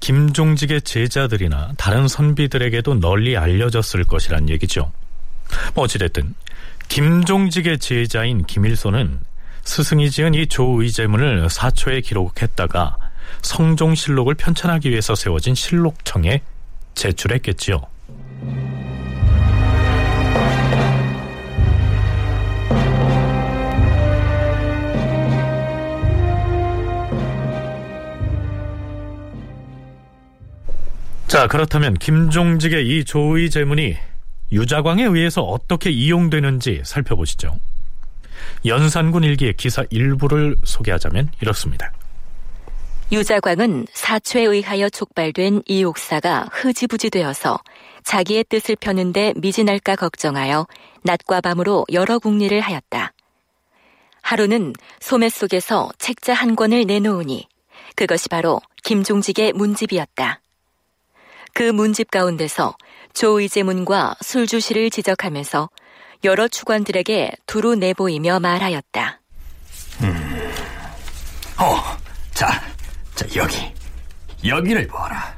김종직의 0.00 0.82
제자들이나 0.82 1.74
다른 1.78 2.08
선비들에게도 2.08 2.94
널리 2.94 3.36
알려졌을 3.36 4.02
것이란 4.04 4.48
얘기죠. 4.48 4.90
뭐 5.74 5.84
어찌됐든 5.84 6.34
김종직의 6.88 7.78
제자인 7.78 8.44
김일소는 8.44 9.20
스승이 9.62 10.10
지은 10.10 10.34
이 10.34 10.48
조의제문을 10.48 11.48
사초에 11.48 12.00
기록했다가 12.00 12.96
성종실록을 13.42 14.34
편찬하기 14.34 14.90
위해서 14.90 15.14
세워진 15.14 15.54
실록청에 15.54 16.42
제출했겠지요. 16.94 17.80
자, 31.32 31.46
그렇다면 31.46 31.94
김종직의 31.94 32.86
이 32.86 33.06
조의 33.06 33.48
제문이 33.48 33.96
유자광에 34.52 35.04
의해서 35.04 35.40
어떻게 35.40 35.88
이용되는지 35.88 36.82
살펴보시죠. 36.84 37.58
연산군 38.66 39.24
일기의 39.24 39.54
기사 39.56 39.82
일부를 39.88 40.56
소개하자면 40.62 41.30
이렇습니다. 41.40 41.90
유자광은 43.10 43.86
사초에 43.94 44.42
의하여 44.42 44.90
촉발된 44.90 45.62
이 45.64 45.84
옥사가 45.84 46.48
흐지부지 46.52 47.08
되어서 47.08 47.58
자기의 48.04 48.44
뜻을 48.50 48.76
펴는데 48.76 49.32
미진할까 49.38 49.96
걱정하여 49.96 50.66
낮과 51.00 51.40
밤으로 51.40 51.86
여러 51.94 52.18
궁리를 52.18 52.60
하였다. 52.60 53.14
하루는 54.20 54.74
소매 55.00 55.30
속에서 55.30 55.92
책자 55.96 56.34
한 56.34 56.56
권을 56.56 56.84
내놓으니 56.84 57.48
그것이 57.96 58.28
바로 58.28 58.60
김종직의 58.82 59.54
문집이었다. 59.54 60.41
그 61.54 61.62
문집 61.64 62.10
가운데서 62.10 62.76
조의제문과 63.14 64.16
술주시를 64.22 64.90
지적하면서 64.90 65.68
여러 66.24 66.48
추관들에게 66.48 67.32
두루 67.46 67.74
내보이며 67.74 68.40
말하였다. 68.40 69.20
음. 70.02 70.52
어, 71.58 71.96
자, 72.32 72.48
자 73.14 73.26
여기 73.36 73.72
여기를 74.44 74.86
봐라. 74.86 75.36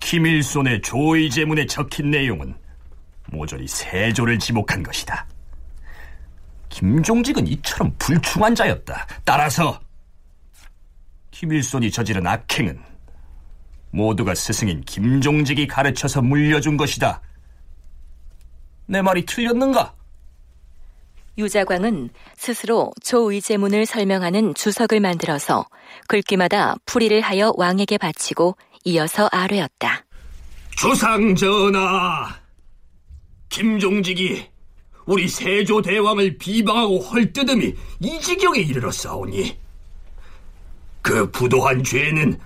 김일손의 0.00 0.82
조의제문에 0.82 1.66
적힌 1.66 2.10
내용은 2.10 2.54
모조리 3.30 3.66
세조를 3.68 4.38
지목한 4.38 4.82
것이다. 4.82 5.26
김종직은 6.68 7.46
이처럼 7.46 7.94
불충한 7.98 8.54
자였다. 8.54 9.06
따라서 9.24 9.80
김일손이 11.30 11.90
저지른 11.90 12.26
악행은 12.26 12.82
모두가 13.90 14.34
스승인 14.34 14.82
김종직이 14.82 15.66
가르쳐서 15.66 16.22
물려준 16.22 16.76
것이다. 16.76 17.20
내 18.86 19.02
말이 19.02 19.24
틀렸는가? 19.24 19.94
유자광은 21.36 22.10
스스로 22.36 22.92
조의제문을 23.02 23.86
설명하는 23.86 24.54
주석을 24.54 24.98
만들어서 25.00 25.66
글귀마다 26.08 26.74
풀이를 26.84 27.20
하여 27.20 27.52
왕에게 27.56 27.98
바치고 27.98 28.56
이어서 28.84 29.28
아뢰었다. 29.30 30.04
주상 30.70 31.34
전하, 31.34 32.34
김종직이 33.48 34.48
우리 35.06 35.28
세조 35.28 35.80
대왕을 35.80 36.38
비방하고 36.38 36.98
헐뜯음이 36.98 37.74
이 38.00 38.20
지경에 38.20 38.60
이르렀사오니 38.60 39.58
그 41.00 41.30
부도한 41.30 41.82
죄는 41.84 42.38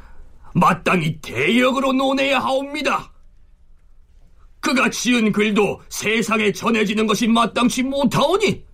마땅히 0.54 1.20
대역으로 1.20 1.92
논해야 1.92 2.38
하옵니다. 2.40 3.10
그가 4.60 4.88
지은 4.90 5.32
글도 5.32 5.80
세상에 5.88 6.52
전해지는 6.52 7.06
것이 7.06 7.26
마땅치 7.26 7.82
못하오니 7.82 8.64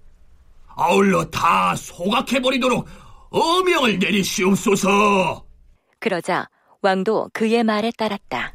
아울러 0.77 1.25
다 1.31 1.75
소각해버리도록 1.75 2.87
어명을 3.31 3.99
내리시옵소서. 3.99 5.45
그러자 5.99 6.49
왕도 6.83 7.31
그의 7.33 7.65
말에 7.65 7.91
따랐다. 7.97 8.53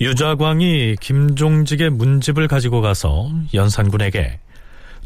유자광이 0.00 0.96
김종직의 1.00 1.90
문집을 1.90 2.48
가지고 2.48 2.80
가서 2.80 3.30
연산군에게 3.52 4.40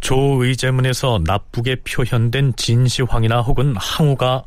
조의제문에서 0.01 1.21
나쁘게 1.25 1.83
표현된 1.83 2.55
진시황이나 2.57 3.43
혹은 3.43 3.75
항우가 3.77 4.45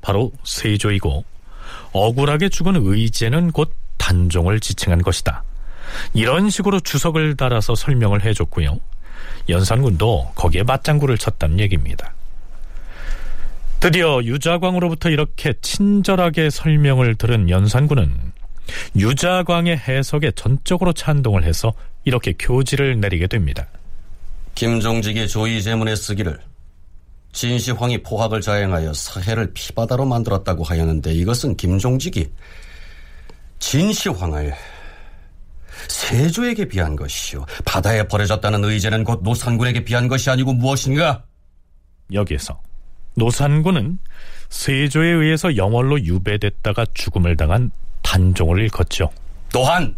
바로 0.00 0.32
세조이고 0.42 1.24
억울하게 1.94 2.50
죽은 2.50 2.74
의제는 2.76 3.52
곧 3.52 3.72
단종을 3.96 4.60
지칭한 4.60 5.02
것이다. 5.02 5.42
이런 6.12 6.50
식으로 6.50 6.80
주석을 6.80 7.36
달아서 7.36 7.74
설명을 7.74 8.24
해줬고요. 8.24 8.78
연산군도 9.48 10.32
거기에 10.34 10.64
맞장구를 10.64 11.16
쳤다는 11.16 11.60
얘기입니다. 11.60 12.12
드디어 13.80 14.20
유자광으로부터 14.24 15.10
이렇게 15.10 15.54
친절하게 15.62 16.50
설명을 16.50 17.14
들은 17.14 17.48
연산군은 17.48 18.32
유자광의 18.96 19.76
해석에 19.76 20.32
전적으로 20.32 20.92
찬동을 20.92 21.44
해서 21.44 21.74
이렇게 22.04 22.32
교지를 22.38 22.98
내리게 23.00 23.26
됩니다. 23.26 23.66
김종직이 24.54 25.28
조의 25.28 25.62
제문에 25.62 25.94
쓰기를 25.94 26.38
진시황이 27.34 28.02
포학을 28.02 28.40
자행하여 28.40 28.94
사해를 28.94 29.52
피바다로 29.52 30.06
만들었다고 30.06 30.64
하였는데 30.64 31.12
이것은 31.12 31.56
김종직이 31.56 32.30
진시황을 33.58 34.54
세조에게 35.88 36.66
비한 36.66 36.94
것이요 36.96 37.44
바다에 37.64 38.04
버려졌다는 38.04 38.64
의제는 38.64 39.04
곧 39.04 39.20
노산군에게 39.22 39.84
비한 39.84 40.08
것이 40.08 40.30
아니고 40.30 40.54
무엇인가? 40.54 41.24
여기에서 42.12 42.60
노산군은 43.16 43.98
세조에 44.48 45.08
의해서 45.08 45.56
영월로 45.56 46.00
유배됐다가 46.04 46.86
죽음을 46.94 47.36
당한 47.36 47.70
단종을 48.02 48.60
일컫죠. 48.60 49.10
또한 49.52 49.96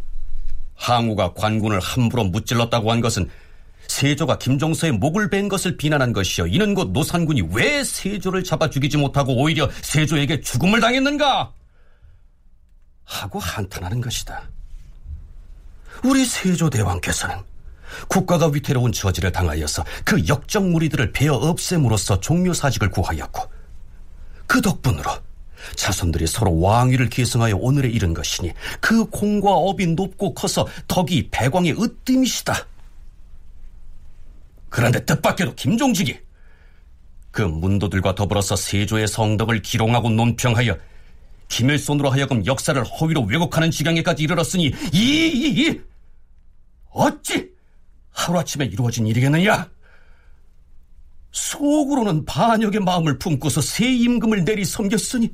항우가 0.75 1.35
관군을 1.35 1.81
함부로 1.81 2.25
무찔렀다고 2.25 2.91
한 2.91 3.01
것은 3.01 3.29
세조가 3.89 4.39
김종서의 4.39 4.93
목을 4.93 5.31
벤 5.31 5.49
것을 5.49 5.77
비난한 5.77 6.13
것이요. 6.13 6.47
이는 6.47 6.75
곧 6.75 6.91
노산군이 6.93 7.49
왜 7.53 7.85
세조를 7.85 8.45
잡아 8.45 8.69
죽이지 8.69 8.97
못하고 8.97 9.35
오히려 9.37 9.69
세조에게 9.83 10.41
죽음을 10.41 10.81
당했는가? 10.81 11.53
하고 13.05 13.39
한탄하는 13.39 14.01
것이다. 14.01 14.51
우리 16.05 16.25
세조대왕께서는 16.25 17.37
국가가 18.09 18.49
위태로운 18.49 18.93
처지를 18.93 19.33
당하여서 19.33 19.85
그 20.05 20.27
역적 20.27 20.69
무리들을 20.69 21.13
베어 21.13 21.35
없앰으로써 21.35 22.21
종묘사직을 22.21 22.91
구하였고 22.91 23.43
그 24.47 24.61
덕분으로 24.61 25.11
자손들이 25.75 26.27
서로 26.27 26.61
왕위를 26.61 27.09
계승하여 27.09 27.57
오늘에 27.57 27.89
이른 27.89 28.15
것이니 28.15 28.53
그 28.81 29.05
공과 29.07 29.53
업이 29.53 29.87
높고 29.89 30.35
커서 30.35 30.67
덕이 30.87 31.29
배광의 31.31 31.77
으뜸이시다. 31.81 32.67
그런데 34.69 35.05
뜻밖에도 35.05 35.55
김종직이 35.55 36.19
그 37.31 37.43
문도들과 37.43 38.15
더불어서 38.15 38.57
세조의 38.57 39.09
성덕을 39.09 39.63
기롱하고 39.63 40.11
논평하여 40.11 40.77
김일손으로 41.49 42.11
하여금 42.11 42.45
역사를 42.47 42.83
허위로 42.83 43.23
왜곡하는 43.23 43.71
지경에까지 43.71 44.23
이르렀으니 44.23 44.73
이, 44.93 44.99
이, 44.99 45.63
이 45.63 45.81
어찌 46.91 47.51
하루아침에 48.11 48.65
이루어진 48.67 49.07
일이겠느냐? 49.07 49.69
속으로는 51.31 52.25
반역의 52.25 52.81
마음을 52.81 53.19
품고서 53.19 53.61
새 53.61 53.93
임금을 53.93 54.45
내리 54.45 54.65
섬겼으니 54.65 55.31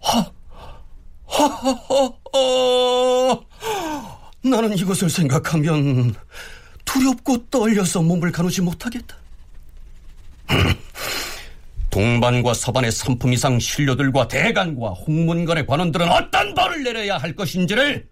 하, 0.00 0.30
하, 1.26 1.44
하, 1.44 1.70
하, 1.70 2.10
하. 2.32 3.40
나는 4.42 4.76
이것을 4.76 5.08
생각하면 5.08 6.14
두렵고 6.94 7.46
떨려서 7.50 8.02
몸을 8.02 8.30
가누지 8.30 8.62
못하겠다. 8.62 9.16
동반과 11.90 12.54
서반의 12.54 12.92
삼품 12.92 13.32
이상 13.32 13.58
신료들과 13.58 14.28
대간과 14.28 14.90
홍문관의 14.90 15.66
관원들은 15.66 16.08
어떤 16.08 16.54
벌을 16.54 16.84
내려야 16.84 17.18
할 17.18 17.34
것인지를 17.34 18.08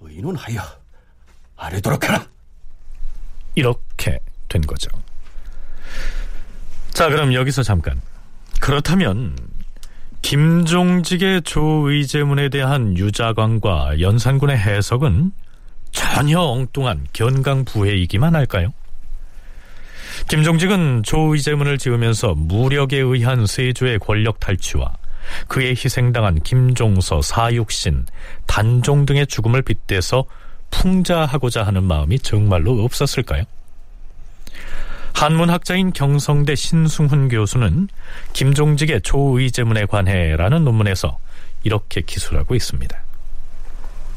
의논하여 0.00 0.60
아뢰도록 1.56 2.08
하라. 2.08 2.26
이렇게 3.54 4.18
된 4.48 4.62
거죠. 4.62 4.90
자, 6.92 7.08
그럼 7.08 7.32
여기서 7.32 7.62
잠깐. 7.62 8.00
그렇다면 8.60 9.36
김종직의 10.20 11.42
조의제문에 11.42 12.48
대한 12.48 12.96
유자광과 12.96 14.00
연산군의 14.00 14.56
해석은 14.58 15.32
전혀 15.92 16.40
엉뚱한 16.40 17.06
견강 17.12 17.64
부회이기만 17.64 18.34
할까요? 18.34 18.72
김종직은 20.28 21.02
조의제문을 21.04 21.78
지으면서 21.78 22.34
무력에 22.34 22.98
의한 22.98 23.46
세조의 23.46 23.98
권력 23.98 24.40
탈취와 24.40 24.92
그의 25.48 25.70
희생당한 25.70 26.40
김종서, 26.40 27.22
사육신, 27.22 28.06
단종 28.46 29.06
등의 29.06 29.26
죽음을 29.26 29.62
빗대서 29.62 30.24
풍자하고자 30.70 31.62
하는 31.62 31.84
마음이 31.84 32.18
정말로 32.18 32.82
없었을까요? 32.84 33.44
한문학자인 35.14 35.92
경성대 35.92 36.54
신승훈 36.54 37.28
교수는 37.28 37.88
김종직의 38.32 39.02
조의제문에 39.02 39.86
관해라는 39.86 40.64
논문에서 40.64 41.18
이렇게 41.64 42.00
기술하고 42.00 42.54
있습니다. 42.54 42.98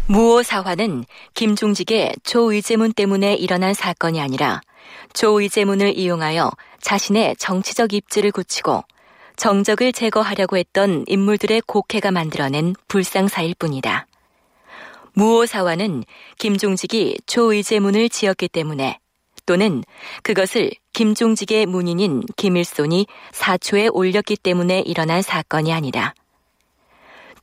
무오 0.08 0.44
사화는 0.44 1.06
김종직의 1.34 2.14
조의제문 2.24 2.94
때문에 2.94 3.34
일어난 3.34 3.74
사건이 3.74 4.22
아니라 4.22 4.62
조의제문을 5.14 5.98
이용하여 5.98 6.52
자신의 6.80 7.36
정치적 7.38 7.94
입지를 7.94 8.32
굳히고 8.32 8.84
정적을 9.36 9.94
제거하려고 9.94 10.58
했던 10.58 11.06
인물들의 11.08 11.62
곡해가 11.62 12.12
만들어낸 12.12 12.76
불상사일 12.88 13.56
뿐이다. 13.58 14.06
무오사화는 15.14 16.04
김종직이 16.38 17.18
조의제문을 17.26 18.10
지었기 18.10 18.50
때문에 18.50 19.00
또는 19.46 19.84
그것을 20.24 20.72
김종직의 20.94 21.66
문인인 21.66 22.24
김일손이 22.36 23.08
사초에 23.32 23.88
올렸기 23.88 24.38
때문에 24.38 24.82
일어난 24.82 25.22
사건이 25.22 25.74
아니다. 25.74 26.14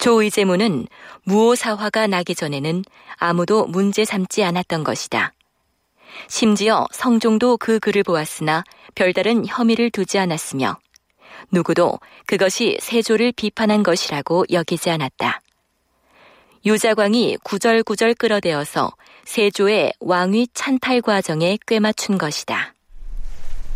조의제문은 0.02 0.88
무오사화가 1.22 2.08
나기 2.08 2.34
전에는 2.34 2.84
아무도 3.18 3.66
문제 3.66 4.04
삼지 4.04 4.42
않았던 4.42 4.82
것이다. 4.82 5.32
심지어 6.26 6.88
성종도 6.90 7.56
그 7.56 7.78
글을 7.78 8.02
보았으나 8.02 8.64
별다른 8.96 9.46
혐의를 9.46 9.90
두지 9.90 10.18
않았으며 10.18 10.76
누구도 11.52 12.00
그것이 12.26 12.78
세조를 12.80 13.32
비판한 13.36 13.84
것이라고 13.84 14.46
여기지 14.50 14.90
않았다. 14.90 15.40
유자광이 16.66 17.38
구절구절 17.44 18.14
끌어대어서 18.14 18.90
세조의 19.24 19.92
왕위 20.00 20.48
찬탈 20.52 21.00
과정에 21.02 21.58
꿰맞춘 21.64 22.18
것이다. 22.18 22.74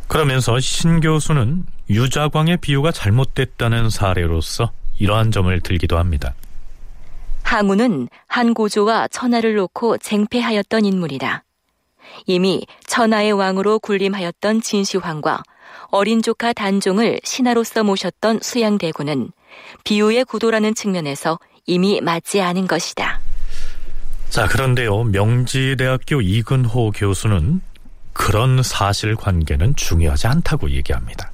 그러면서 0.09 0.59
신 0.59 0.99
교수는 1.01 1.66
유자광의 1.89 2.57
비유가 2.57 2.91
잘못됐다는 2.91 3.91
사례로서 3.91 4.72
이러한 4.99 5.31
점을 5.31 5.61
들기도 5.61 5.99
합니다. 5.99 6.35
항우는 7.43 8.09
한 8.27 8.55
고조와 8.55 9.09
천하를 9.09 9.55
놓고 9.55 9.99
쟁패하였던 9.99 10.85
인물이다. 10.85 11.45
이미 12.27 12.67
천하의 12.87 13.33
왕으로 13.33 13.79
군림하였던 13.79 14.63
진시황과 14.63 15.43
어린 15.89 16.23
조카 16.23 16.53
단종을 16.53 17.21
신하로서 17.23 17.85
모셨던 17.85 18.41
수양대군은 18.43 19.31
비유의 19.85 20.25
구도라는 20.25 20.75
측면에서 20.75 21.39
이미 21.67 22.01
맞지 22.01 22.41
않은 22.41 22.67
것이다. 22.67 23.21
자, 24.29 24.49
그런데요, 24.49 25.05
명지대학교 25.05 26.21
이근호 26.21 26.91
교수는 26.91 27.61
그런 28.13 28.63
사실 28.63 29.15
관계는 29.15 29.77
중요하지 29.77 30.27
않다고 30.27 30.71
얘기합니다. 30.71 31.31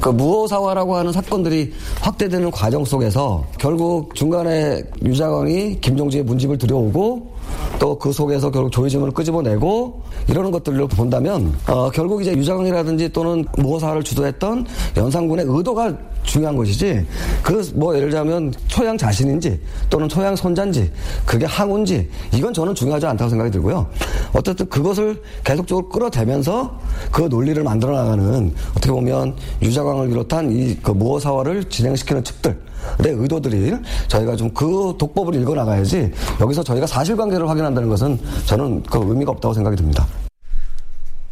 그 0.00 0.08
무호사화라고 0.10 0.96
하는 0.96 1.12
사건들이 1.12 1.72
확대되는 2.00 2.50
과정 2.50 2.84
속에서 2.84 3.44
결국 3.58 4.14
중간에 4.14 4.82
유자광이 5.04 5.80
김종지의 5.80 6.24
문집을 6.24 6.56
들여오고 6.58 7.37
또 7.78 7.98
그 7.98 8.12
속에서 8.12 8.50
결국 8.50 8.70
조이즘을 8.70 9.10
끄집어내고 9.10 10.02
이러는 10.28 10.50
것들을 10.50 10.86
본다면 10.88 11.54
어, 11.68 11.90
결국 11.90 12.22
이제 12.22 12.32
유자광이라든지 12.32 13.12
또는 13.12 13.44
무호사화를 13.56 14.02
주도했던 14.02 14.66
연산군의 14.96 15.46
의도가 15.48 15.96
중요한 16.22 16.56
것이지 16.56 17.06
그 17.42 17.62
뭐 17.74 17.94
예를 17.94 18.08
들자면 18.10 18.52
초양 18.66 18.96
자신인지 18.96 19.60
또는 19.90 20.08
초양 20.08 20.36
손자인지 20.36 20.90
그게 21.26 21.44
항우인지 21.44 22.08
이건 22.34 22.52
저는 22.52 22.74
중요하지 22.74 23.06
않다고 23.06 23.28
생각이 23.30 23.50
들고요. 23.50 23.86
어쨌든 24.32 24.68
그것을 24.68 25.22
계속적으로 25.44 25.88
끌어대면서 25.88 26.78
그 27.10 27.22
논리를 27.22 27.62
만들어 27.62 27.96
나가는 27.96 28.52
어떻게 28.70 28.90
보면 28.90 29.36
유자광을 29.62 30.08
비롯한 30.08 30.52
이그 30.52 30.92
무호사화를 30.92 31.64
진행시키는 31.64 32.24
측들 32.24 32.67
의 33.04 33.12
의도들이 33.12 33.72
저희가 34.08 34.36
좀 34.36 34.48
그 34.58 34.94
독법을 34.98 35.34
읽어 35.36 35.54
나가야지 35.54 36.10
여기서 36.40 36.64
저희가 36.64 36.86
사실관계를 36.86 37.48
확인한다는 37.48 37.88
것은 37.88 38.18
저는 38.46 38.82
그 38.84 38.98
의미가 38.98 39.30
없다고 39.32 39.54
생각이 39.54 39.76
듭니다. 39.76 40.06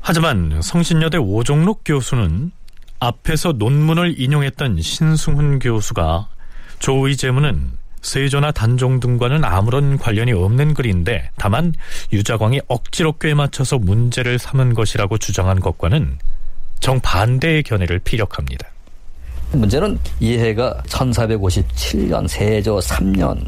하지만 0.01 0.61
성신여대 0.62 1.18
오종록 1.18 1.80
교수는 1.84 2.53
앞에서 3.01 3.53
논문을 3.53 4.20
인용했던 4.20 4.80
신승훈 4.80 5.59
교수가 5.59 6.28
조의 6.78 7.16
제문은 7.16 7.72
세조나 8.03 8.53
단종 8.53 9.01
등과는 9.01 9.44
아무런 9.44 9.99
관련이 9.99 10.32
없는 10.32 10.74
글인데 10.74 11.30
다만 11.36 11.74
유자광이 12.12 12.61
억지로 12.68 13.12
꿰맞춰서 13.12 13.78
문제를 13.78 14.38
삼은 14.38 14.74
것이라고 14.74 15.18
주장한 15.18 15.59
것과는 15.59 16.18
정반대의 16.78 17.64
견해를 17.64 17.99
피력합니다. 17.99 18.68
문제는 19.53 19.99
이해가 20.20 20.82
1457년 20.86 22.28
세조 22.28 22.78
3년 22.78 23.38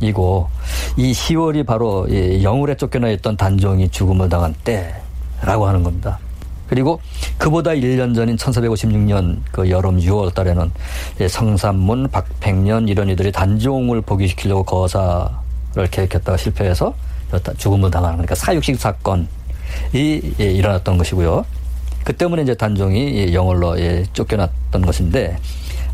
이고 0.00 0.48
이 0.96 1.12
10월이 1.12 1.64
바로 1.64 2.06
영울에 2.42 2.76
쫓겨나 2.76 3.08
있던 3.10 3.36
단종이 3.36 3.88
죽음을 3.88 4.28
당한 4.28 4.54
때라고 4.64 5.66
하는 5.66 5.82
겁니다. 5.82 6.18
그리고 6.66 7.00
그보다 7.38 7.70
1년 7.70 8.14
전인 8.14 8.36
1456년 8.36 9.38
그 9.52 9.70
여름 9.70 9.98
6월 9.98 10.34
달에는 10.34 10.70
성삼문, 11.28 12.08
박팽년 12.08 12.88
이런 12.88 13.08
이들이 13.08 13.30
단종을 13.32 14.00
복위시키려고 14.00 14.64
거사를 14.64 15.86
계획했다가 15.90 16.36
실패해서 16.36 16.94
죽음을 17.58 17.90
당하는 17.90 18.16
그러니까 18.16 18.34
사육식 18.34 18.78
사건이 18.78 19.26
일어났던 20.38 20.98
것이고요. 20.98 21.44
그 22.04 22.12
때문에 22.12 22.42
이제 22.42 22.54
단종이 22.54 23.32
영월로 23.32 23.76
쫓겨났던 24.12 24.82
것인데 24.82 25.38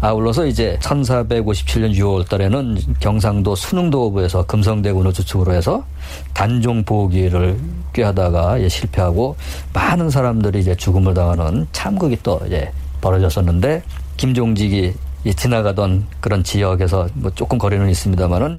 아울러서 0.00 0.46
이제 0.46 0.78
1457년 0.80 1.94
6월 1.94 2.28
달에는 2.28 2.78
경상도 3.00 3.54
순흥도부에서 3.54 4.46
금성대군을 4.46 5.12
주축으로 5.12 5.52
해서 5.52 5.84
단종 6.32 6.82
보기를 6.84 7.58
꾀하다가 7.92 8.66
실패하고 8.66 9.36
많은 9.74 10.08
사람들이 10.08 10.60
이제 10.60 10.74
죽음을 10.74 11.12
당하는 11.12 11.66
참극이 11.72 12.18
또 12.22 12.40
이제 12.46 12.72
벌어졌었는데 13.02 13.82
김종직이 14.16 14.94
지나가던 15.36 16.06
그런 16.20 16.42
지역에서 16.42 17.08
뭐 17.14 17.30
조금 17.34 17.58
거리는 17.58 17.88
있습니다만은 17.90 18.58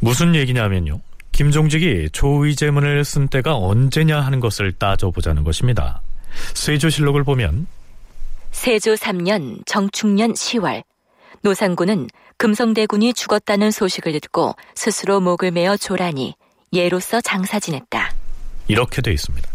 무슨 0.00 0.34
얘기냐면요. 0.34 1.00
김종직이 1.32 2.08
조의제문을 2.12 3.04
쓴 3.04 3.28
때가 3.28 3.56
언제냐 3.56 4.20
하는 4.20 4.40
것을 4.40 4.72
따져보자는 4.72 5.44
것입니다. 5.44 6.00
세조실록을 6.54 7.24
보면 7.24 7.66
세조 8.52 8.94
3년 8.94 9.66
정축년 9.66 10.34
10월 10.34 10.82
노상군은 11.42 12.08
금성대군이 12.38 13.14
죽었다는 13.14 13.70
소식을 13.70 14.18
듣고 14.20 14.54
스스로 14.74 15.20
목을 15.20 15.50
메어 15.50 15.76
조라니 15.76 16.34
예로서 16.72 17.20
장사 17.20 17.60
지냈다. 17.60 18.12
이렇게 18.68 19.02
돼 19.02 19.12
있습니다. 19.12 19.48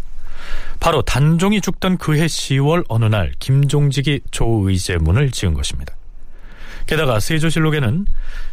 바로 0.78 1.02
단종이 1.02 1.60
죽던 1.60 1.98
그해 1.98 2.26
10월 2.26 2.84
어느 2.88 3.04
날 3.04 3.32
김종직이 3.38 4.20
조의제문을 4.30 5.30
지은 5.30 5.54
것입니다. 5.54 5.94
게다가 6.86 7.20
세조실록에는 7.20 8.06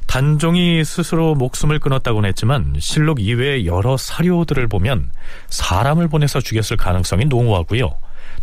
단종이 0.06 0.84
스스로 0.84 1.36
목숨을 1.36 1.80
끊었다고는 1.80 2.28
했지만 2.30 2.76
실록 2.80 3.20
이외의 3.20 3.66
여러 3.66 3.98
사료들을 3.98 4.68
보면 4.68 5.12
사람을 5.50 6.08
보내서 6.08 6.42
죽였을 6.42 6.78
가능성이 6.78 7.26
농후하고요. 7.26 7.96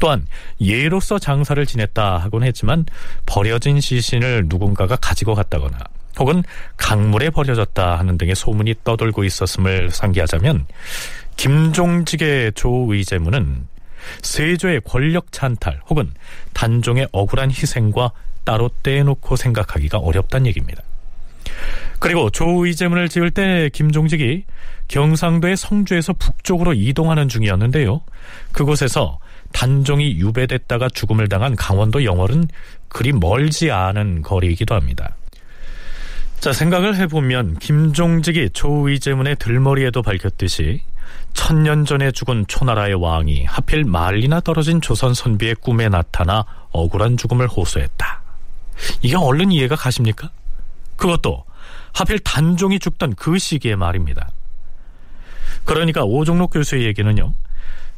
또한 0.04 0.26
예로서 0.60 1.18
장사를 1.18 1.64
지냈다 1.64 2.18
하곤 2.18 2.42
했지만 2.42 2.84
버려진 3.24 3.80
시신을 3.80 4.44
누군가가 4.48 4.96
가지고 4.96 5.34
갔다거나 5.34 5.78
혹은 6.18 6.42
강물에 6.76 7.30
버려졌다 7.30 7.98
하는 7.98 8.18
등의 8.18 8.34
소문이 8.34 8.74
떠돌고 8.84 9.24
있었음을 9.24 9.90
상기하자면 9.90 10.66
김종직의 11.38 12.52
조의제문은 12.52 13.66
세조의 14.20 14.82
권력 14.82 15.32
찬탈 15.32 15.80
혹은 15.88 16.12
단종의 16.52 17.08
억울한 17.10 17.50
희생과 17.50 18.12
따로 18.44 18.68
떼놓고 18.82 19.36
생각하기가 19.36 19.96
어렵다는 19.96 20.48
얘기입니다. 20.48 20.82
그리고 21.98 22.28
조의제문을 22.28 23.08
지을 23.08 23.30
때 23.30 23.70
김종직이 23.72 24.44
경상도의 24.88 25.56
성주에서 25.56 26.12
북쪽으로 26.12 26.74
이동하는 26.74 27.30
중이었는데요. 27.30 28.02
그곳에서 28.52 29.18
단종이 29.54 30.16
유배됐다가 30.18 30.88
죽음을 30.90 31.28
당한 31.28 31.56
강원도 31.56 32.04
영월은 32.04 32.48
그리 32.88 33.12
멀지 33.12 33.70
않은 33.70 34.22
거리이기도 34.22 34.74
합니다. 34.74 35.16
자, 36.40 36.52
생각을 36.52 36.96
해보면 36.96 37.58
김종직이 37.60 38.50
조의제문의 38.52 39.36
들머리에도 39.36 40.02
밝혔듯이 40.02 40.82
천년 41.32 41.84
전에 41.84 42.10
죽은 42.10 42.46
초나라의 42.48 42.94
왕이 42.94 43.44
하필 43.44 43.84
말리나 43.84 44.40
떨어진 44.40 44.80
조선 44.80 45.14
선비의 45.14 45.54
꿈에 45.56 45.88
나타나 45.88 46.44
억울한 46.72 47.16
죽음을 47.16 47.46
호소했다. 47.46 48.22
이게 49.02 49.16
얼른 49.16 49.52
이해가 49.52 49.76
가십니까? 49.76 50.30
그것도 50.96 51.44
하필 51.92 52.18
단종이 52.18 52.80
죽던 52.80 53.14
그 53.14 53.38
시기의 53.38 53.76
말입니다. 53.76 54.28
그러니까 55.64 56.02
오종록 56.02 56.50
교수의 56.50 56.84
얘기는요. 56.84 57.32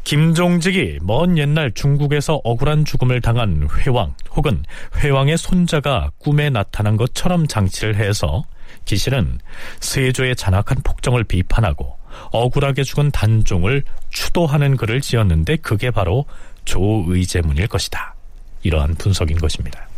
김종직이 0.06 1.00
먼 1.02 1.36
옛날 1.36 1.72
중국에서 1.72 2.40
억울한 2.44 2.84
죽음을 2.84 3.20
당한 3.20 3.68
회왕 3.76 4.14
혹은 4.36 4.62
회왕의 4.94 5.36
손자가 5.36 6.12
꿈에 6.18 6.48
나타난 6.48 6.96
것처럼 6.96 7.48
장치를 7.48 7.96
해서 7.96 8.44
기실은 8.84 9.40
세조의 9.80 10.36
잔악한 10.36 10.78
폭정을 10.84 11.24
비판하고 11.24 11.98
억울하게 12.30 12.84
죽은 12.84 13.10
단종을 13.10 13.82
추도하는 14.10 14.76
글을 14.76 15.00
지었는데 15.00 15.56
그게 15.56 15.90
바로 15.90 16.24
조의제문일 16.66 17.66
것이다. 17.66 18.14
이러한 18.62 18.94
분석인 18.94 19.38
것입니다. 19.38 19.88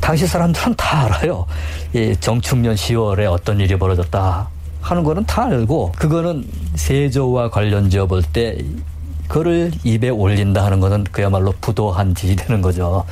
당시 0.00 0.28
사람들은 0.28 0.76
다 0.76 1.06
알아요. 1.06 1.44
이 1.92 2.14
정축년 2.20 2.76
10월에 2.76 3.28
어떤 3.28 3.58
일이 3.58 3.76
벌어졌다 3.76 4.48
하는 4.80 5.02
거는 5.02 5.26
다 5.26 5.46
알고 5.46 5.90
그거는 5.96 6.48
세조와 6.76 7.50
관련 7.50 7.90
지어 7.90 8.06
볼 8.06 8.22
때 8.32 8.56
그거를 9.30 9.70
입에 9.84 10.08
올린다 10.08 10.64
하는 10.64 10.80
것은 10.80 11.04
그야말로 11.04 11.54
부도한 11.60 12.16
짓이 12.16 12.34
되는 12.34 12.60
거죠. 12.60 13.04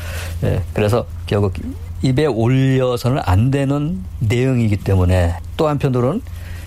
예, 0.43 0.61
그래서 0.75 1.07
결국 1.27 1.55
입에 2.03 2.27
올려서는 2.27 3.23
안 3.25 3.53
되는 3.53 4.03
내용이기 4.19 4.79
때문에 4.79 5.37
또 5.57 5.69
한편으로는 5.69 6.21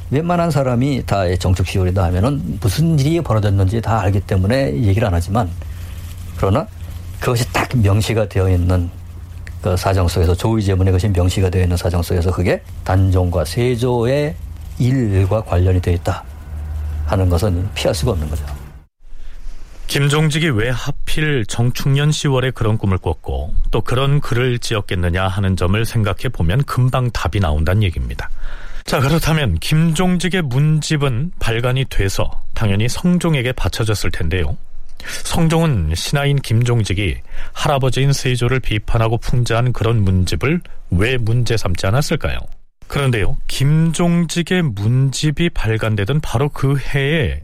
웬만한 0.10 0.52
사람이 0.52 1.04
다 1.06 1.24
정축 1.36 1.68
시월이다 1.68 2.02
하면은 2.06 2.60
무슨 2.62 2.98
일이 2.98 3.20
벌어졌는지 3.20 3.82
다 3.82 4.00
알기 4.00 4.22
때문에 4.22 4.74
얘기를 4.74 5.06
안 5.06 5.14
하지만 5.14 5.50
그러나 6.38 6.66
그것이 7.20 7.52
딱 7.52 7.70
명시가 7.76 8.30
되어 8.30 8.50
있는 8.50 8.90
그 9.62 9.76
사정 9.76 10.08
속에서 10.08 10.34
조의제문에 10.34 10.92
그것이 10.92 11.10
명시가 11.10 11.50
되어 11.50 11.64
있는 11.64 11.76
사정 11.76 12.02
속에서 12.02 12.32
그게 12.32 12.62
단종과 12.86 13.44
세조의 13.44 14.34
일과 14.80 15.42
관련이 15.42 15.82
되어 15.82 15.94
있다 15.94 16.24
하는 17.06 17.30
것은 17.30 17.70
피할 17.74 17.94
수가 17.94 18.12
없는 18.12 18.30
거죠. 18.30 18.61
김종직이 19.92 20.48
왜 20.48 20.70
하필 20.70 21.46
정축년 21.46 22.12
10월에 22.12 22.54
그런 22.54 22.78
꿈을 22.78 22.98
꿨고 22.98 23.54
또 23.72 23.82
그런 23.82 24.22
글을 24.22 24.60
지었겠느냐 24.60 25.28
하는 25.28 25.58
점을 25.58 25.84
생각해 25.84 26.30
보면 26.32 26.64
금방 26.64 27.12
답이 27.12 27.42
나온다는 27.42 27.84
얘기입니다. 27.84 28.30
자, 28.86 29.02
그렇다면 29.02 29.60
김종직의 29.60 30.44
문집은 30.44 31.34
발간이 31.40 31.84
돼서 31.90 32.32
당연히 32.54 32.88
성종에게 32.88 33.52
바쳐졌을 33.52 34.12
텐데요. 34.12 34.56
성종은 35.26 35.94
신하인 35.94 36.38
김종직이 36.38 37.18
할아버지인 37.52 38.14
세조를 38.14 38.62
비판하고 38.62 39.18
풍자한 39.18 39.74
그런 39.74 40.06
문집을 40.06 40.62
왜 40.92 41.18
문제 41.18 41.58
삼지 41.58 41.86
않았을까요? 41.88 42.38
그런데요, 42.88 43.36
김종직의 43.50 44.62
문집이 44.62 45.50
발간되던 45.50 46.22
바로 46.22 46.48
그 46.48 46.78
해에 46.78 47.42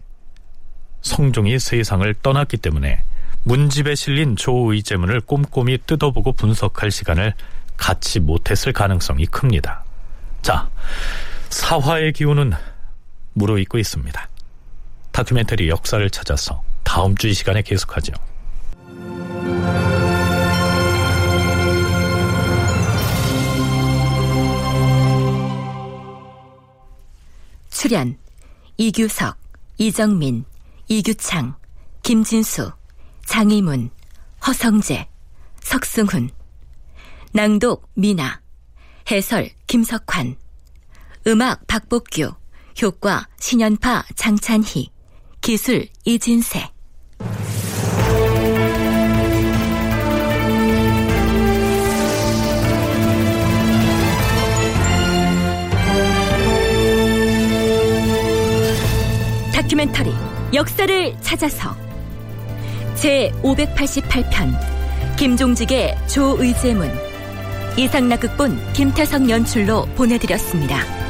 성종이 1.01 1.59
세상을 1.59 2.13
떠났기 2.21 2.57
때문에 2.57 3.01
문집에 3.43 3.95
실린 3.95 4.35
조의제문을 4.35 5.21
꼼꼼히 5.21 5.77
뜯어보고 5.85 6.33
분석할 6.33 6.91
시간을 6.91 7.33
갖지 7.77 8.19
못했을 8.19 8.73
가능성이 8.73 9.25
큽니다. 9.27 9.83
자, 10.41 10.69
사화의 11.49 12.13
기운은 12.13 12.53
무르익고 13.33 13.77
있습니다. 13.77 14.29
다큐멘터리 15.11 15.69
역사를 15.69 16.07
찾아서 16.09 16.63
다음 16.83 17.15
주 17.15 17.27
이 17.27 17.33
시간에 17.33 17.61
계속하죠. 17.61 18.13
출연 27.69 28.17
이규석, 28.77 29.37
이정민, 29.77 30.45
이규창, 30.89 31.55
김진수, 32.01 32.71
장희문, 33.25 33.89
허성재, 34.45 35.09
석승훈, 35.61 36.29
낭독 37.33 37.89
미나, 37.93 38.41
해설 39.11 39.49
김석환, 39.67 40.37
음악 41.27 41.67
박복규, 41.67 42.31
효과 42.81 43.27
신연파 43.37 44.05
장찬희, 44.15 44.89
기술 45.41 45.87
이진세. 46.05 46.71
다큐멘터리 59.53 60.26
역사를 60.53 61.15
찾아서 61.21 61.75
제 62.95 63.31
588편 63.43 65.17
김종직의 65.17 65.97
조의제문 66.07 66.89
이상락극본 67.77 68.73
김태성 68.73 69.29
연출로 69.29 69.85
보내드렸습니다. 69.95 71.06